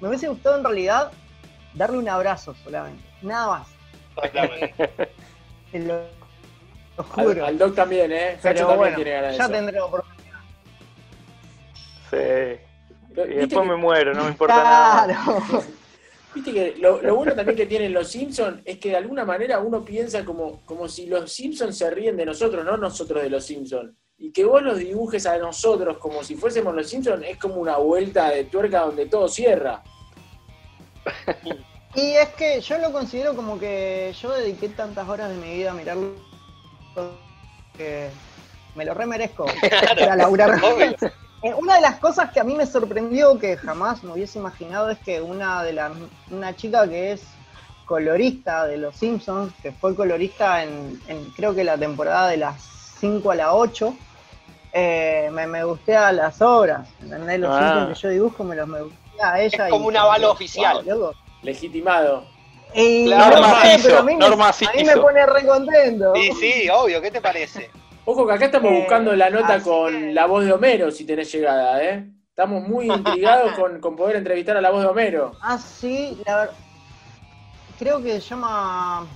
Me 0.00 0.08
hubiese 0.08 0.28
gustado 0.28 0.58
en 0.58 0.64
realidad 0.64 1.12
darle 1.74 1.98
un 1.98 2.08
abrazo 2.08 2.54
solamente. 2.64 3.02
Nada 3.22 3.46
más. 3.58 3.68
Lo, 5.72 6.00
Lo 6.96 7.04
juro. 7.04 7.46
Al, 7.46 7.58
Doc 7.58 7.74
también, 7.74 8.10
¿eh? 8.12 8.38
Pero 8.42 8.58
también 8.60 8.78
bueno, 8.78 8.96
tiene 8.96 9.10
ganas 9.12 9.32
de 9.32 9.38
ya 9.38 9.44
eso. 9.44 9.52
tendré 9.52 9.80
oportunidad. 9.80 10.38
Sí. 12.10 12.16
Y 12.16 13.20
¿viste 13.20 13.34
después 13.36 13.62
que- 13.62 13.68
me 13.70 13.76
muero, 13.76 14.14
no 14.14 14.24
me 14.24 14.30
importa 14.30 14.56
nada. 14.62 15.04
Claro. 15.06 15.42
Viste 16.36 16.52
que 16.52 16.74
lo, 16.76 17.00
lo 17.00 17.16
bueno 17.16 17.34
también 17.34 17.56
que 17.56 17.64
tienen 17.64 17.94
los 17.94 18.08
Simpsons 18.08 18.60
es 18.66 18.78
que 18.78 18.90
de 18.90 18.96
alguna 18.96 19.24
manera 19.24 19.58
uno 19.58 19.82
piensa 19.82 20.22
como, 20.22 20.60
como 20.66 20.86
si 20.86 21.06
los 21.06 21.32
Simpsons 21.32 21.78
se 21.78 21.90
ríen 21.90 22.14
de 22.14 22.26
nosotros, 22.26 22.62
no 22.62 22.76
nosotros 22.76 23.22
de 23.22 23.30
los 23.30 23.42
Simpsons. 23.42 23.94
Y 24.18 24.32
que 24.32 24.44
vos 24.44 24.60
los 24.60 24.76
dibujes 24.76 25.24
a 25.24 25.38
nosotros 25.38 25.96
como 25.96 26.22
si 26.22 26.34
fuésemos 26.34 26.74
los 26.74 26.90
Simpsons 26.90 27.24
es 27.26 27.38
como 27.38 27.54
una 27.54 27.78
vuelta 27.78 28.28
de 28.28 28.44
tuerca 28.44 28.80
donde 28.82 29.06
todo 29.06 29.28
cierra. 29.28 29.82
Y 31.94 32.10
es 32.12 32.28
que 32.34 32.60
yo 32.60 32.76
lo 32.76 32.92
considero 32.92 33.34
como 33.34 33.58
que 33.58 34.14
yo 34.20 34.30
dediqué 34.32 34.68
tantas 34.68 35.08
horas 35.08 35.30
de 35.30 35.36
mi 35.36 35.54
vida 35.54 35.70
a 35.70 35.74
mirarlo 35.74 36.16
que 37.78 38.10
me 38.74 38.84
lo 38.84 38.92
remerezco 38.92 39.46
para 39.70 40.16
laburar. 40.16 40.60
Eh, 41.46 41.54
Una 41.54 41.76
de 41.76 41.80
las 41.80 41.98
cosas 42.00 42.32
que 42.32 42.40
a 42.40 42.44
mí 42.44 42.54
me 42.54 42.66
sorprendió 42.66 43.38
que 43.38 43.56
jamás 43.56 44.02
me 44.02 44.12
hubiese 44.12 44.38
imaginado 44.38 44.90
es 44.90 44.98
que 44.98 45.20
una 45.20 45.62
de 45.62 45.72
las 45.74 45.92
una 46.30 46.56
chica 46.56 46.88
que 46.88 47.12
es 47.12 47.22
colorista 47.84 48.66
de 48.66 48.78
los 48.78 48.96
Simpsons, 48.96 49.52
que 49.62 49.70
fue 49.70 49.94
colorista 49.94 50.64
en, 50.64 51.00
en 51.06 51.24
creo 51.36 51.54
que 51.54 51.62
la 51.62 51.78
temporada 51.78 52.28
de 52.28 52.36
las 52.38 52.60
5 52.98 53.30
a 53.30 53.34
la 53.36 53.54
8, 53.54 53.94
eh, 54.72 55.28
me, 55.32 55.46
me 55.46 55.62
gustea 55.62 56.10
las 56.10 56.42
obras, 56.42 56.88
¿entendés? 57.00 57.38
Los 57.38 57.50
Ah. 57.54 57.58
Simpsons 57.60 57.88
que 57.96 58.02
yo 58.02 58.08
dibujo 58.12 58.42
me 58.44 58.56
los 58.56 58.66
me 58.66 58.82
gustea 58.82 59.32
a 59.32 59.40
ella. 59.40 59.64
Es 59.66 59.70
como 59.70 59.84
y- 59.84 59.88
un 59.88 59.96
aval 59.96 60.24
oficial. 60.24 60.82
Wow. 60.84 61.12
Legitimado. 61.42 62.24
Y 62.74 63.06
Claro, 63.06 63.36
no 63.36 63.42
Norma 63.42 63.62
sé, 63.62 63.74
hizo, 63.76 63.88
pero 63.88 63.98
a 64.00 64.02
mí, 64.02 64.14
Norma 64.16 64.48
a 64.48 64.76
mí 64.76 64.84
me 64.84 64.96
pone 64.96 65.26
re 65.26 65.46
contento. 65.46 66.12
Sí, 66.16 66.30
sí, 66.40 66.68
obvio, 66.68 67.00
¿qué 67.00 67.10
te 67.12 67.20
parece? 67.20 67.70
Ojo 68.06 68.26
que 68.26 68.32
acá 68.34 68.44
estamos 68.46 68.70
Eh, 68.72 68.78
buscando 68.80 69.14
la 69.16 69.28
nota 69.30 69.60
con 69.60 69.92
que- 69.92 70.12
la 70.12 70.26
voz 70.26 70.44
de 70.44 70.52
Homero, 70.52 70.90
si 70.90 71.04
tenés 71.04 71.30
llegada, 71.32 71.82
¿eh? 71.82 72.06
Estamos 72.30 72.62
muy 72.66 72.86
intrigados 72.90 73.52
con, 73.52 73.80
con 73.80 73.96
poder 73.96 74.16
entrevistar 74.16 74.56
a 74.56 74.60
la 74.60 74.70
voz 74.70 74.82
de 74.82 74.88
Homero. 74.88 75.32
Ah, 75.42 75.58
sí, 75.58 76.16
la 76.24 76.36
verdad. 76.36 76.54
Creo 77.78 78.02
que 78.02 78.12
se 78.20 78.20
llama. 78.30 79.06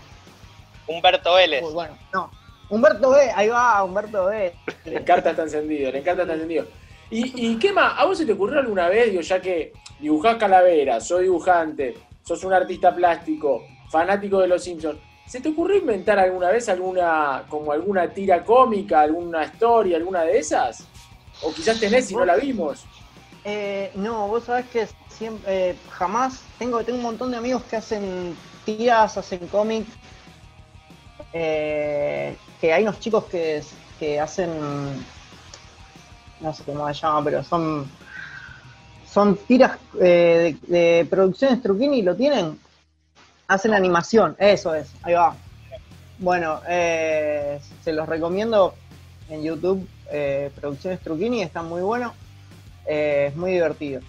Humberto 0.87 1.35
Vélez. 1.35 1.63
Uy, 1.63 1.73
bueno, 1.73 1.97
no. 2.13 2.31
Humberto 2.69 3.11
B, 3.11 3.31
ahí 3.35 3.49
va, 3.49 3.83
Humberto 3.85 4.27
B. 4.27 4.53
Le 4.85 4.97
encanta 4.99 5.31
está 5.31 5.43
encendido, 5.43 5.91
le 5.91 5.99
encanta 5.99 6.23
está 6.23 6.35
encendido. 6.35 6.67
¿Y, 7.11 7.53
y 7.53 7.59
qué 7.59 7.73
más? 7.73 7.95
¿A 7.99 8.05
vos 8.05 8.19
se 8.19 8.27
te 8.27 8.33
ocurrió 8.33 8.61
alguna 8.61 8.89
vez, 8.89 9.11
digo, 9.11 9.23
ya 9.23 9.41
que 9.41 9.73
dibujás 9.99 10.37
calaveras, 10.37 11.07
sos 11.07 11.21
dibujante, 11.21 11.97
sos 12.23 12.45
un 12.45 12.53
artista 12.53 12.95
plástico, 12.95 13.63
fanático 13.91 14.39
de 14.41 14.47
los 14.49 14.63
Simpsons, 14.63 14.99
¿se 15.31 15.41
te 15.41 15.49
ocurrió 15.49 15.77
inventar 15.79 16.19
alguna 16.19 16.51
vez 16.51 16.69
alguna, 16.69 17.45
como 17.49 17.71
alguna 17.71 18.09
tira 18.09 18.45
cómica, 18.45 19.01
alguna 19.01 19.45
historia, 19.45 19.97
alguna 19.97 20.23
de 20.23 20.39
esas? 20.39 20.85
O 21.45 21.53
quizás 21.53 21.79
tenés 21.79 22.11
y 22.11 22.17
no 22.17 22.25
la 22.25 22.35
vimos. 22.35 22.85
Eh, 23.45 23.93
no, 23.95 24.27
vos 24.27 24.45
sabés 24.45 24.67
que 24.67 24.89
siempre, 25.09 25.71
eh, 25.71 25.77
jamás 25.89 26.43
tengo, 26.59 26.83
tengo 26.83 26.99
un 26.99 27.05
montón 27.05 27.31
de 27.31 27.37
amigos 27.37 27.63
que 27.63 27.77
hacen 27.77 28.35
tiras, 28.65 29.17
hacen 29.17 29.47
cómic. 29.47 29.87
eh, 31.33 32.37
que 32.61 32.73
hay 32.73 32.83
unos 32.83 32.99
chicos 32.99 33.25
que, 33.27 33.63
que 34.01 34.19
hacen, 34.19 34.51
no 36.41 36.53
sé 36.53 36.65
cómo 36.65 36.89
se 36.89 36.95
llama, 36.95 37.23
pero 37.23 37.45
son 37.45 37.89
son 39.07 39.37
tiras 39.37 39.79
eh, 40.01 40.57
de, 40.67 40.79
de 40.79 41.05
producciones 41.07 41.63
Truquini, 41.63 42.03
¿lo 42.03 42.17
tienen? 42.17 42.59
Hacen 43.51 43.75
animación, 43.75 44.37
eso 44.39 44.77
es, 44.77 44.93
ahí 45.03 45.15
va. 45.15 45.35
Bueno, 46.21 46.61
eh, 46.69 47.59
se 47.83 47.93
los 47.93 48.09
recomiendo 48.09 48.75
en 49.29 49.43
YouTube, 49.43 49.89
eh, 50.09 50.53
Producciones 50.55 51.01
Truquini, 51.01 51.43
están 51.43 51.69
muy 51.69 51.83
buenos, 51.83 52.13
eh, 52.87 53.27
es 53.29 53.37
muy 53.37 53.51
divertido. 53.51 54.03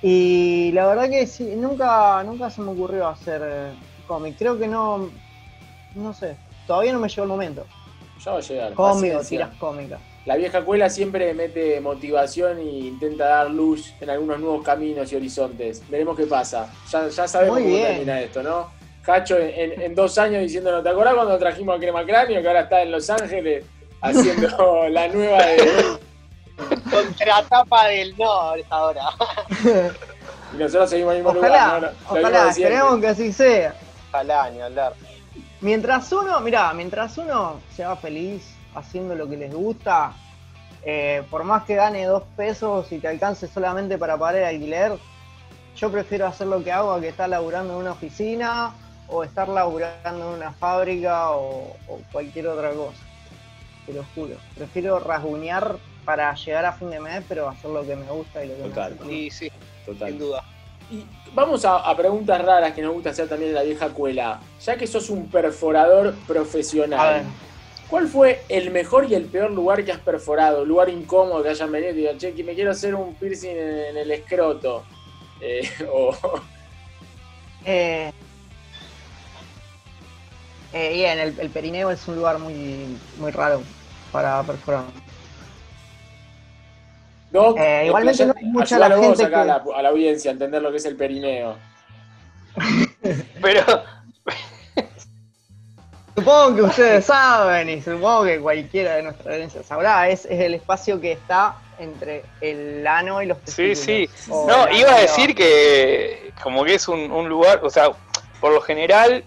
Y 0.00 0.72
la 0.72 0.86
verdad 0.86 1.10
que 1.10 1.26
sí, 1.26 1.56
nunca, 1.56 2.22
nunca 2.24 2.48
se 2.48 2.62
me 2.62 2.70
ocurrió 2.70 3.06
hacer 3.06 3.42
eh, 3.44 3.72
cómic, 4.06 4.36
creo 4.38 4.58
que 4.58 4.66
no, 4.66 5.10
no 5.94 6.14
sé, 6.14 6.38
todavía 6.66 6.94
no 6.94 7.00
me 7.00 7.08
llegó 7.10 7.24
el 7.24 7.28
momento. 7.28 7.66
Ya 8.24 8.32
va 8.32 8.38
a 8.38 8.40
llegar. 8.40 8.72
Cómic 8.72 9.12
o 9.12 9.18
paciencia. 9.18 9.28
tiras 9.28 9.58
cómicas. 9.58 10.00
La 10.26 10.36
vieja 10.36 10.58
escuela 10.58 10.90
siempre 10.90 11.32
mete 11.34 11.80
motivación 11.80 12.58
e 12.58 12.62
intenta 12.64 13.24
dar 13.26 13.50
luz 13.50 13.94
en 14.00 14.10
algunos 14.10 14.38
nuevos 14.38 14.62
caminos 14.62 15.10
y 15.12 15.16
horizontes. 15.16 15.82
Veremos 15.88 16.16
qué 16.16 16.26
pasa. 16.26 16.70
Ya, 16.90 17.08
ya 17.08 17.26
sabemos 17.26 17.54
Muy 17.54 17.62
cómo 17.64 17.74
bien. 17.74 17.88
termina 17.88 18.20
esto, 18.20 18.42
¿no? 18.42 18.70
Cacho 19.02 19.38
en, 19.38 19.48
en- 19.72 19.80
en 19.82 19.94
dos 19.94 20.18
años 20.18 20.42
diciendo, 20.42 20.70
¿no 20.72 20.82
te 20.82 20.90
acordás 20.90 21.14
cuando 21.14 21.38
trajimos 21.38 21.74
a 21.76 21.80
Crema 21.80 22.04
Cráneo 22.04 22.42
que 22.42 22.46
ahora 22.48 22.60
está 22.60 22.82
en 22.82 22.92
Los 22.92 23.08
Ángeles 23.08 23.64
haciendo 24.02 24.88
la 24.90 25.08
nueva 25.08 25.38
de... 25.42 25.98
Contratapa 26.90 27.86
del 27.88 28.14
no 28.18 28.52
ahora. 28.68 29.02
Y 30.52 30.56
nosotros 30.58 30.90
seguimos 30.90 31.12
en 31.14 31.18
el 31.20 31.24
mismo 31.24 31.32
lugar, 31.40 31.50
Ojalá, 31.50 31.72
¿no? 31.74 31.80
Lo- 31.80 31.86
lo 31.86 31.90
mismo 32.14 32.28
ojalá, 32.28 32.50
esperemos 32.50 33.00
que 33.00 33.06
así 33.08 33.32
sea. 33.32 33.74
Ojalá, 34.10 34.50
ni 34.50 34.60
hablar. 34.60 34.92
Mientras 35.62 36.12
uno, 36.12 36.40
mira, 36.40 36.72
mientras 36.74 37.16
uno 37.18 37.60
se 37.74 37.84
va 37.84 37.96
feliz 37.96 38.54
haciendo 38.74 39.14
lo 39.14 39.28
que 39.28 39.36
les 39.36 39.52
gusta, 39.52 40.12
eh, 40.82 41.22
por 41.30 41.44
más 41.44 41.64
que 41.64 41.74
gane 41.74 42.04
dos 42.06 42.22
pesos 42.36 42.90
y 42.92 42.98
te 42.98 43.08
alcance 43.08 43.46
solamente 43.46 43.98
para 43.98 44.16
pagar 44.16 44.36
el 44.36 44.44
alquiler, 44.44 44.92
yo 45.76 45.90
prefiero 45.90 46.26
hacer 46.26 46.46
lo 46.46 46.62
que 46.62 46.72
hago 46.72 46.92
a 46.92 47.00
que 47.00 47.08
estar 47.08 47.28
laburando 47.28 47.74
en 47.74 47.80
una 47.80 47.92
oficina 47.92 48.74
o 49.08 49.24
estar 49.24 49.48
laburando 49.48 50.30
en 50.30 50.36
una 50.36 50.52
fábrica 50.52 51.30
o, 51.30 51.76
o 51.88 52.00
cualquier 52.12 52.48
otra 52.48 52.70
cosa. 52.70 52.98
Te 53.86 53.92
lo 53.92 54.04
juro. 54.14 54.36
Prefiero 54.54 54.98
rasguñar 55.00 55.76
para 56.04 56.34
llegar 56.34 56.64
a 56.64 56.72
fin 56.72 56.90
de 56.90 57.00
mes, 57.00 57.24
pero 57.28 57.48
hacer 57.48 57.70
lo 57.70 57.84
que 57.84 57.96
me 57.96 58.10
gusta 58.10 58.44
y 58.44 58.48
lo 58.48 58.56
que 58.56 58.62
Total. 58.62 58.92
me 58.92 58.98
feliz. 58.98 59.34
Sí, 59.34 59.48
sí, 59.48 59.52
Total. 59.86 60.10
sin 60.10 60.18
duda. 60.18 60.44
Y 60.90 61.04
vamos 61.34 61.64
a, 61.64 61.76
a 61.76 61.96
preguntas 61.96 62.42
raras 62.44 62.72
que 62.72 62.82
nos 62.82 62.92
gusta 62.92 63.10
hacer 63.10 63.28
también 63.28 63.50
en 63.50 63.54
la 63.54 63.62
vieja 63.62 63.86
escuela. 63.86 64.40
Ya 64.64 64.76
que 64.76 64.86
sos 64.86 65.08
un 65.10 65.28
perforador 65.28 66.14
profesional. 66.26 67.00
A 67.00 67.10
ver. 67.12 67.22
¿Cuál 67.90 68.06
fue 68.06 68.42
el 68.48 68.70
mejor 68.70 69.10
y 69.10 69.14
el 69.14 69.24
peor 69.24 69.50
lugar 69.50 69.84
que 69.84 69.90
has 69.92 69.98
perforado? 69.98 70.64
Lugar 70.64 70.88
incómodo 70.88 71.42
que 71.42 71.48
hayan 71.50 71.72
venido 71.72 71.92
y 71.92 71.96
digan, 71.96 72.18
che, 72.18 72.32
que 72.32 72.44
me 72.44 72.54
quiero 72.54 72.70
hacer 72.70 72.94
un 72.94 73.14
piercing 73.16 73.50
en, 73.50 73.78
en 73.86 73.96
el 73.96 74.10
escroto. 74.12 74.84
Eh, 75.42 75.62
o, 75.90 76.14
Eh, 77.64 78.12
eh, 80.74 80.92
bien, 80.92 81.18
el, 81.18 81.40
el 81.40 81.48
perineo 81.48 81.90
es 81.90 82.06
un 82.08 82.16
lugar 82.16 82.38
muy, 82.38 82.98
muy 83.16 83.30
raro 83.32 83.62
para 84.12 84.42
perforar. 84.42 84.84
Doc, 87.30 87.56
Eh, 87.58 87.84
igualmente 87.86 88.26
no 88.26 88.34
hay 88.36 88.44
mucha 88.44 88.78
la 88.78 88.90
gente 88.98 89.24
acá 89.24 89.28
que- 89.30 89.34
a, 89.36 89.44
la, 89.46 89.64
a 89.76 89.82
la 89.82 89.88
audiencia 89.88 90.30
a 90.30 90.32
entender 90.34 90.60
lo 90.60 90.70
que 90.70 90.76
es 90.76 90.84
el 90.84 90.96
perineo. 90.96 91.56
Pero, 93.40 93.64
Supongo 96.30 96.54
que 96.54 96.62
ustedes 96.62 97.04
saben 97.06 97.68
y 97.68 97.82
supongo 97.82 98.22
que 98.22 98.38
cualquiera 98.40 98.94
de 98.94 99.02
nuestra 99.02 99.32
audiencia 99.32 99.64
sabrá, 99.64 100.08
es, 100.08 100.26
es 100.26 100.38
el 100.40 100.54
espacio 100.54 101.00
que 101.00 101.10
está 101.12 101.56
entre 101.76 102.24
el 102.40 102.86
ano 102.86 103.20
y 103.20 103.26
los 103.26 103.38
sí, 103.38 103.74
testículos. 103.74 103.78
sí. 103.80 104.30
O 104.30 104.46
No, 104.46 104.70
iba 104.70 104.94
a 104.94 105.00
decir 105.00 105.34
que 105.34 106.32
como 106.40 106.62
que 106.64 106.74
es 106.74 106.86
un, 106.86 107.10
un 107.10 107.28
lugar, 107.28 107.58
o 107.64 107.68
sea, 107.70 107.90
por 108.40 108.52
lo 108.52 108.60
general 108.60 109.24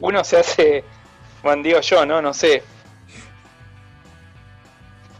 uno 0.00 0.24
se 0.24 0.38
hace, 0.38 0.84
bueno, 1.44 1.62
digo 1.62 1.78
yo, 1.80 2.04
¿no? 2.04 2.20
No 2.20 2.34
sé. 2.34 2.64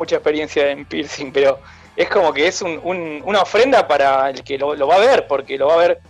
Mucha 0.01 0.17
experiencia 0.17 0.71
en 0.73 0.85
piercing, 0.85 1.31
pero 1.33 1.61
es 1.95 2.09
como 2.09 2.33
que 2.33 2.49
es 2.49 2.61
un- 2.63 2.81
un- 2.83 3.23
una 3.25 3.43
ofrenda 3.43 3.87
para 3.87 4.29
el 4.31 4.43
que 4.43 4.59
lo, 4.59 4.75
lo 4.75 4.89
va 4.89 4.97
a 4.97 4.99
ver, 4.99 5.29
porque 5.29 5.57
lo 5.57 5.69
va 5.69 5.75
a 5.75 5.79
ver 5.87 6.01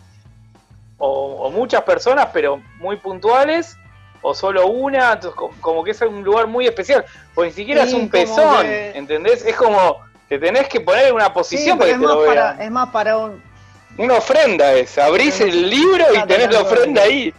o, 0.96 1.34
o 1.46 1.50
muchas 1.50 1.82
personas, 1.82 2.28
pero 2.32 2.62
muy 2.78 2.96
puntuales, 2.96 3.76
o 4.22 4.34
solo 4.34 4.68
una, 4.68 5.12
entonces, 5.14 5.38
como 5.60 5.82
que 5.84 5.90
es 5.90 6.00
un 6.00 6.22
lugar 6.22 6.46
muy 6.46 6.66
especial, 6.66 7.04
o 7.34 7.44
ni 7.44 7.50
siquiera 7.52 7.82
es 7.82 7.92
un 7.92 8.08
pezón, 8.08 8.62
que- 8.62 8.92
¿entendés? 8.96 9.44
Es 9.44 9.56
como, 9.56 9.98
te 10.28 10.38
tenés 10.38 10.68
que 10.68 10.80
poner 10.80 11.08
en 11.08 11.14
una 11.14 11.32
posición 11.32 11.76
para 11.76 11.90
es 11.90 11.96
que 11.96 12.00
te 12.00 12.06
más, 12.06 12.14
lo 12.14 12.20
vean. 12.22 12.34
para, 12.34 12.64
es 12.64 12.70
más 12.70 12.88
para 12.90 13.18
un... 13.18 13.42
Una 13.98 14.14
ofrenda 14.14 14.72
es, 14.72 14.96
abrís 14.96 15.40
el 15.40 15.68
libro 15.68 16.04
y 16.14 16.22
tenés 16.26 16.50
la 16.50 16.60
ofrenda 16.62 17.02
ahí. 17.02 17.34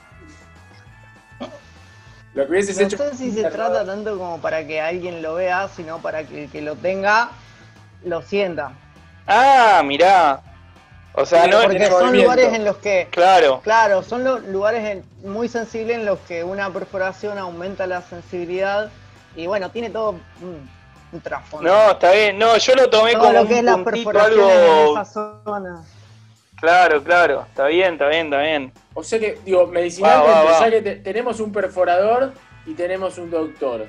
Lo 2.36 2.46
que 2.46 2.52
hubieses 2.52 2.78
No 2.78 2.84
hecho. 2.88 2.98
sé 2.98 3.16
si 3.16 3.32
se 3.32 3.44
trata 3.50 3.86
tanto 3.86 4.18
como 4.18 4.40
para 4.40 4.66
que 4.66 4.82
alguien 4.82 5.22
lo 5.22 5.36
vea, 5.36 5.68
sino 5.76 6.00
para 6.00 6.24
que 6.24 6.44
el 6.44 6.52
que 6.52 6.62
lo 6.62 6.76
tenga 6.76 7.30
lo 8.04 8.22
sienta. 8.22 8.74
Ah, 9.28 9.82
mirá. 9.86 10.42
O 11.16 11.26
sea, 11.26 11.46
no 11.48 11.62
Porque 11.62 11.86
son 11.88 12.16
lugares 12.18 12.54
en 12.54 12.66
los 12.66 12.78
que 12.78 13.08
Claro. 13.12 13.62
Claro, 13.64 14.02
son 14.02 14.24
los 14.24 14.44
lugares 14.46 14.84
en- 14.90 15.04
muy 15.30 15.48
sensibles 15.48 15.98
en 15.98 16.06
los 16.06 16.18
que 16.20 16.44
una 16.44 16.72
perforación 16.72 17.38
aumenta 17.38 17.86
la 17.86 18.02
sensibilidad 18.02 18.90
y 19.36 19.46
bueno, 19.48 19.70
tiene 19.70 19.90
todo 19.92 20.12
un, 20.42 20.70
un 21.12 21.22
trasfondo. 21.22 21.70
No, 21.72 21.92
está 21.92 22.12
bien. 22.12 22.40
No, 22.40 22.58
yo 22.58 22.76
lo 22.76 22.90
tomé 22.90 23.12
todo 23.14 23.22
como 23.28 23.34
lo 23.34 23.48
que 23.48 23.54
es 23.54 23.60
un 23.60 23.66
las 23.68 23.76
puntito, 23.78 24.10
perforaciones 24.12 24.56
en 24.56 24.70
algo... 24.72 24.94
esa 25.02 25.06
zona. 25.06 25.84
Claro, 26.60 27.04
claro. 27.04 27.46
Está 27.50 27.66
bien, 27.68 27.94
está 27.94 28.08
bien, 28.08 28.26
está 28.28 28.42
bien. 28.42 28.72
O 28.96 29.04
sea 29.04 29.20
que, 29.20 29.38
digo, 29.46 29.68
medicinalmente, 29.68 30.32
Va, 30.32 30.44
va, 30.46 30.52
va. 30.52 30.60
ya 30.66 30.70
que 30.72 30.82
te- 30.82 30.96
tenemos 30.96 31.40
un 31.40 31.52
perforador 31.52 32.32
y 32.66 32.74
tenemos 32.74 33.18
un 33.20 33.30
doctor. 33.30 33.86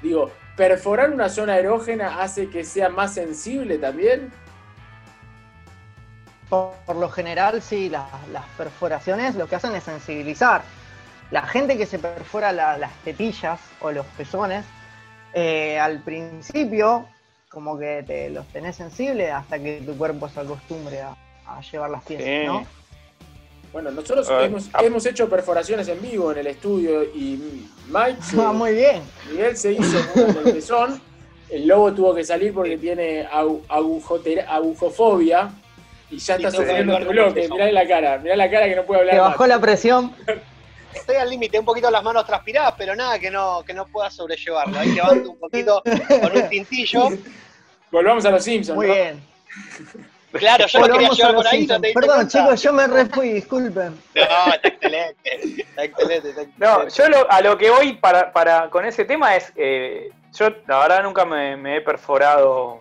Digo, 0.00 0.30
¿perforar 0.56 1.10
una 1.10 1.28
zona 1.28 1.58
erógena 1.58 2.22
hace 2.22 2.48
que 2.48 2.64
sea 2.64 2.88
más 2.88 3.12
sensible 3.14 3.76
también? 3.78 4.32
Por, 6.54 6.72
por 6.86 6.96
lo 6.96 7.08
general, 7.08 7.60
sí, 7.62 7.88
la- 7.88 8.08
las 8.32 8.44
perforaciones 8.56 9.34
lo 9.34 9.46
que 9.48 9.56
hacen 9.56 9.74
es 9.74 9.84
sensibilizar. 9.84 10.62
La 11.30 11.42
gente 11.42 11.76
que 11.76 11.86
se 11.86 11.98
perfora 11.98 12.52
la- 12.52 12.78
las 12.78 12.92
tetillas 13.04 13.58
o 13.80 13.90
los 13.90 14.06
pezones, 14.16 14.64
eh, 15.32 15.78
al 15.78 16.00
principio, 16.00 17.06
como 17.48 17.78
que 17.78 18.02
te 18.06 18.30
los 18.30 18.46
tenés 18.48 18.76
sensibles 18.76 19.32
hasta 19.32 19.58
que 19.58 19.82
tu 19.84 19.96
cuerpo 19.96 20.28
se 20.28 20.40
acostumbre 20.40 21.00
a, 21.02 21.16
a 21.46 21.60
llevar 21.60 21.90
las 21.90 22.02
piezas, 22.04 22.26
Sí. 22.26 22.46
¿no? 22.46 22.64
Bueno, 23.72 23.90
nosotros 23.90 24.30
Ah, 24.30 24.44
hemos, 24.44 24.70
ah. 24.72 24.80
hemos 24.84 25.04
hecho 25.06 25.28
perforaciones 25.28 25.88
en 25.88 26.00
vivo 26.00 26.30
en 26.30 26.38
el 26.38 26.46
estudio 26.46 27.02
y 27.02 27.68
Mike, 27.88 28.18
se- 28.22 28.40
Ah, 28.40 28.52
muy 28.52 28.72
bien. 28.74 29.02
Miguel 29.30 29.56
se 29.56 29.72
hizo 29.72 29.98
en 30.14 30.36
el 30.46 30.52
pezón. 30.54 31.00
El 31.50 31.66
lobo 31.68 31.92
tuvo 31.92 32.14
que 32.14 32.24
salir 32.24 32.54
porque 32.54 32.78
tiene 32.78 33.26
agujofobia 34.48 35.50
y 36.14 36.18
ya 36.18 36.36
está 36.36 36.50
sufriendo 36.50 36.96
el 36.96 37.04
bloque. 37.06 37.48
Mirá 37.48 37.70
la 37.72 37.86
cara, 37.88 38.18
mirá 38.18 38.36
la 38.36 38.50
cara 38.50 38.66
que 38.66 38.76
no 38.76 38.84
puede 38.84 39.00
hablar 39.00 39.14
Te 39.16 39.20
más. 39.20 39.30
bajó 39.30 39.46
la 39.46 39.58
presión. 39.60 40.14
Estoy 40.94 41.16
al 41.16 41.28
límite, 41.28 41.58
un 41.58 41.64
poquito 41.64 41.90
las 41.90 42.02
manos 42.04 42.24
transpiradas, 42.24 42.74
pero 42.78 42.94
nada 42.94 43.18
que 43.18 43.30
no, 43.30 43.62
que 43.66 43.74
no 43.74 43.86
pueda 43.86 44.10
sobrellevarlo. 44.10 44.78
Ahí 44.78 44.92
levanto 44.92 45.30
un 45.30 45.38
poquito 45.38 45.82
con 46.20 46.36
un 46.36 46.48
tintillo. 46.48 47.08
Volvamos 47.90 48.24
a 48.24 48.30
los 48.30 48.44
Simpsons. 48.44 48.76
Muy 48.76 48.86
¿no? 48.86 48.94
bien. 48.94 49.22
Claro, 50.32 50.66
yo 50.66 50.80
lo 50.80 50.92
quería 50.94 51.10
llevar 51.10 51.34
por 51.36 51.46
ahí, 51.46 51.64
no 51.66 51.80
te 51.80 51.92
Perdón, 51.92 52.14
cuenta. 52.16 52.38
chicos, 52.38 52.62
yo 52.62 52.72
me 52.72 52.86
re 52.88 53.06
fui, 53.06 53.32
disculpen. 53.34 53.96
No, 54.16 54.22
está 54.54 54.68
excelente. 54.68 55.60
Está 55.60 55.84
excelente, 55.84 56.28
está 56.30 56.42
excelente. 56.42 56.52
No, 56.58 56.88
yo 56.88 57.08
lo- 57.08 57.30
a 57.30 57.40
lo 57.40 57.56
que 57.56 57.70
voy 57.70 57.92
para, 57.94 58.32
para 58.32 58.68
con 58.68 58.84
ese 58.84 59.04
tema 59.04 59.36
es, 59.36 59.52
eh, 59.54 60.10
yo 60.36 60.48
la 60.66 60.78
verdad 60.80 61.02
nunca 61.04 61.24
me, 61.24 61.56
me 61.56 61.76
he 61.76 61.80
perforado 61.82 62.80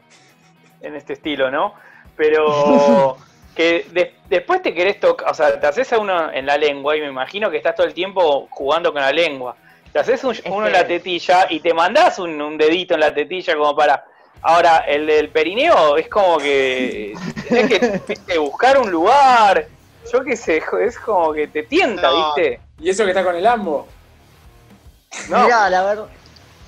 en 0.81 0.95
este 0.95 1.13
estilo, 1.13 1.51
¿no? 1.51 1.75
Pero 2.15 3.17
que 3.55 3.85
de- 3.91 4.15
después 4.29 4.61
te 4.61 4.73
querés 4.73 4.99
tocar, 4.99 5.29
o 5.29 5.33
sea, 5.33 5.59
te 5.59 5.67
haces 5.67 5.91
a 5.93 5.99
uno 5.99 6.31
en 6.31 6.45
la 6.45 6.57
lengua 6.57 6.95
y 6.95 7.01
me 7.01 7.07
imagino 7.07 7.49
que 7.51 7.57
estás 7.57 7.75
todo 7.75 7.85
el 7.87 7.93
tiempo 7.93 8.47
jugando 8.51 8.91
con 8.91 9.01
la 9.01 9.11
lengua. 9.11 9.55
Te 9.91 9.99
haces 9.99 10.23
un- 10.23 10.35
uno 10.45 10.67
en 10.67 10.73
la 10.73 10.87
tetilla 10.87 11.47
y 11.49 11.59
te 11.59 11.73
mandás 11.73 12.17
un, 12.19 12.41
un 12.41 12.57
dedito 12.57 12.93
en 12.95 12.99
la 13.01 13.13
tetilla 13.13 13.55
como 13.55 13.75
para... 13.75 14.05
Ahora, 14.45 14.79
el 14.79 15.05
del 15.07 15.29
perineo 15.29 15.95
es 15.95 16.09
como 16.09 16.37
que 16.37 17.13
tenés 17.47 18.01
que 18.27 18.37
buscar 18.39 18.77
un 18.77 18.91
lugar, 18.91 19.67
yo 20.11 20.21
qué 20.23 20.35
sé, 20.35 20.61
es 20.81 20.99
como 20.99 21.31
que 21.31 21.47
te 21.47 21.63
tienta, 21.63 22.09
No. 22.09 22.35
¿viste? 22.35 22.59
Y 22.79 22.89
eso 22.89 23.05
que 23.05 23.11
está 23.11 23.23
con 23.23 23.35
el 23.37 23.47
ambo. 23.47 23.87
No. 25.29 25.43
Mirá, 25.45 25.69
la 25.69 25.83
verdad. 25.83 26.07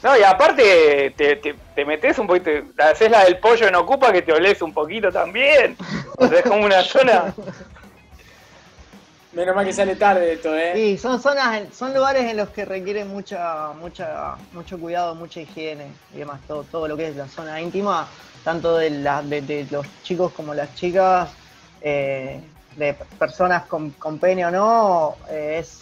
No, 0.05 0.15
y 0.15 0.21
aparte 0.21 1.15
te, 1.17 1.35
te, 1.37 1.55
te 1.73 1.83
metes 1.83 2.19
un 2.19 2.27
poquito, 2.27 2.51
haces 2.77 3.09
la 3.09 3.23
del 3.23 3.39
pollo 3.39 3.67
en 3.67 3.73
Ocupa 3.73 4.11
que 4.13 4.21
te 4.21 4.31
olés 4.33 4.61
un 4.61 4.71
poquito 4.71 5.11
también. 5.11 5.75
O 6.17 6.27
sea, 6.27 6.37
es 6.37 6.45
como 6.45 6.63
una 6.63 6.83
zona. 6.83 7.33
Menos 9.33 9.55
mal 9.55 9.65
que 9.65 9.73
sale 9.73 9.95
tarde 9.95 10.33
esto, 10.33 10.55
¿eh? 10.55 10.73
Sí, 10.75 10.97
son 10.99 11.19
zonas, 11.19 11.57
en- 11.57 11.73
son 11.73 11.91
lugares 11.95 12.21
en 12.29 12.37
los 12.37 12.49
que 12.49 12.65
requieren 12.65 13.07
mucha, 13.07 13.69
mucha, 13.81 14.35
mucho 14.53 14.77
cuidado, 14.79 15.15
mucha 15.15 15.41
higiene 15.41 15.87
y 16.13 16.19
demás, 16.19 16.39
todo, 16.47 16.63
todo 16.65 16.87
lo 16.87 16.95
que 16.95 17.07
es 17.07 17.15
la 17.15 17.27
zona 17.27 17.59
íntima, 17.59 18.07
tanto 18.43 18.77
de, 18.77 18.91
la, 18.91 19.23
de, 19.23 19.41
de 19.41 19.65
los 19.71 19.87
chicos 20.03 20.31
como 20.33 20.53
las 20.53 20.73
chicas, 20.75 21.31
eh, 21.81 22.39
de 22.77 22.93
personas 23.17 23.65
con, 23.65 23.89
con 23.89 24.19
pene 24.19 24.45
o 24.45 24.51
no, 24.51 25.15
eh, 25.31 25.57
es 25.61 25.81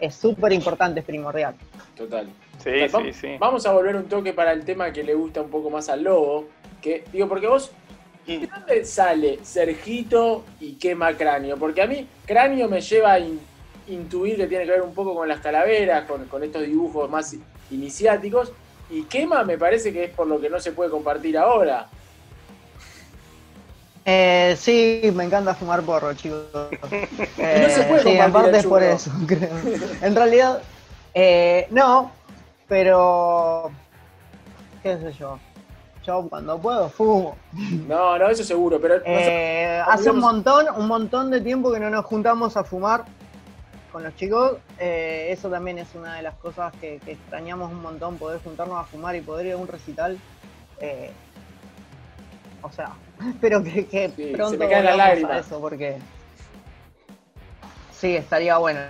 es 0.00 0.12
súper 0.16 0.52
importante, 0.52 0.98
es 0.98 1.06
primordial. 1.06 1.54
Total. 1.96 2.26
Sí, 2.62 2.70
sí, 2.88 3.12
sí. 3.12 3.36
Vamos 3.38 3.66
a 3.66 3.72
volver 3.72 3.96
un 3.96 4.04
toque 4.04 4.32
para 4.32 4.52
el 4.52 4.64
tema 4.64 4.92
que 4.92 5.02
le 5.02 5.14
gusta 5.14 5.40
un 5.42 5.50
poco 5.50 5.70
más 5.70 5.88
al 5.88 6.04
lobo. 6.04 6.46
Que, 6.80 7.04
digo, 7.12 7.28
porque 7.28 7.46
vos, 7.46 7.70
¿de 8.26 8.46
dónde 8.46 8.84
sale 8.84 9.38
Sergito 9.42 10.44
y 10.60 10.74
quema 10.74 11.12
cráneo? 11.16 11.56
Porque 11.56 11.82
a 11.82 11.86
mí, 11.86 12.06
cráneo 12.26 12.68
me 12.68 12.80
lleva 12.80 13.12
a 13.12 13.18
in- 13.18 13.40
intuir 13.88 14.36
que 14.36 14.46
tiene 14.46 14.64
que 14.64 14.70
ver 14.70 14.82
un 14.82 14.94
poco 14.94 15.14
con 15.14 15.26
las 15.28 15.40
calaveras, 15.40 16.04
con, 16.06 16.26
con 16.26 16.42
estos 16.44 16.62
dibujos 16.62 17.10
más 17.10 17.34
iniciáticos. 17.70 18.52
Y 18.90 19.04
quema 19.04 19.42
me 19.44 19.56
parece 19.58 19.92
que 19.92 20.04
es 20.04 20.10
por 20.10 20.26
lo 20.26 20.40
que 20.40 20.50
no 20.50 20.60
se 20.60 20.72
puede 20.72 20.90
compartir 20.90 21.36
ahora. 21.38 21.88
Eh, 24.04 24.56
sí, 24.58 25.10
me 25.14 25.24
encanta 25.24 25.54
fumar 25.54 25.82
porro, 25.82 26.12
chicos. 26.14 26.44
Eh, 26.90 27.08
No 27.62 27.68
se 27.68 27.82
puede 27.84 28.02
sí, 28.02 28.08
en 28.10 28.32
parte 28.32 28.56
es 28.58 28.66
por 28.66 28.82
eso, 28.82 29.10
creo. 29.26 29.50
En 30.00 30.14
realidad, 30.16 30.60
eh, 31.14 31.66
no, 31.70 32.10
pero 32.72 33.70
qué 34.82 34.96
sé 34.96 35.12
yo. 35.12 35.38
Yo 36.06 36.26
cuando 36.26 36.58
puedo 36.58 36.88
fumo. 36.88 37.36
No, 37.86 38.18
no, 38.18 38.30
eso 38.30 38.42
seguro, 38.42 38.80
pero 38.80 38.94
Eh, 39.04 39.78
hace 39.86 40.10
un 40.10 40.20
montón, 40.20 40.64
un 40.74 40.88
montón 40.88 41.30
de 41.30 41.42
tiempo 41.42 41.70
que 41.70 41.78
no 41.78 41.90
nos 41.90 42.06
juntamos 42.06 42.56
a 42.56 42.64
fumar 42.64 43.04
con 43.92 44.02
los 44.02 44.16
chicos. 44.16 44.56
Eh, 44.78 45.28
eso 45.28 45.50
también 45.50 45.80
es 45.80 45.94
una 45.94 46.14
de 46.16 46.22
las 46.22 46.34
cosas 46.36 46.72
que, 46.80 46.98
que 47.04 47.12
extrañamos 47.12 47.70
un 47.70 47.82
montón, 47.82 48.16
poder 48.16 48.40
juntarnos 48.42 48.78
a 48.78 48.84
fumar 48.84 49.16
y 49.16 49.20
poder 49.20 49.48
ir 49.48 49.52
a 49.52 49.58
un 49.58 49.68
recital. 49.68 50.18
Eh, 50.80 51.12
o 52.62 52.72
sea, 52.72 52.94
espero 53.28 53.62
que, 53.62 53.86
que 53.86 54.08
Sí, 54.16 54.32
se 54.32 54.32
pronto 54.32 54.56
me 54.56 54.66
caen 54.66 54.86
las 54.86 54.94
volvamos 54.94 55.26
a 55.26 55.26
lágrimas. 55.26 55.46
eso 55.46 55.60
porque 55.60 55.98
sí, 57.90 58.16
estaría 58.16 58.56
bueno. 58.56 58.80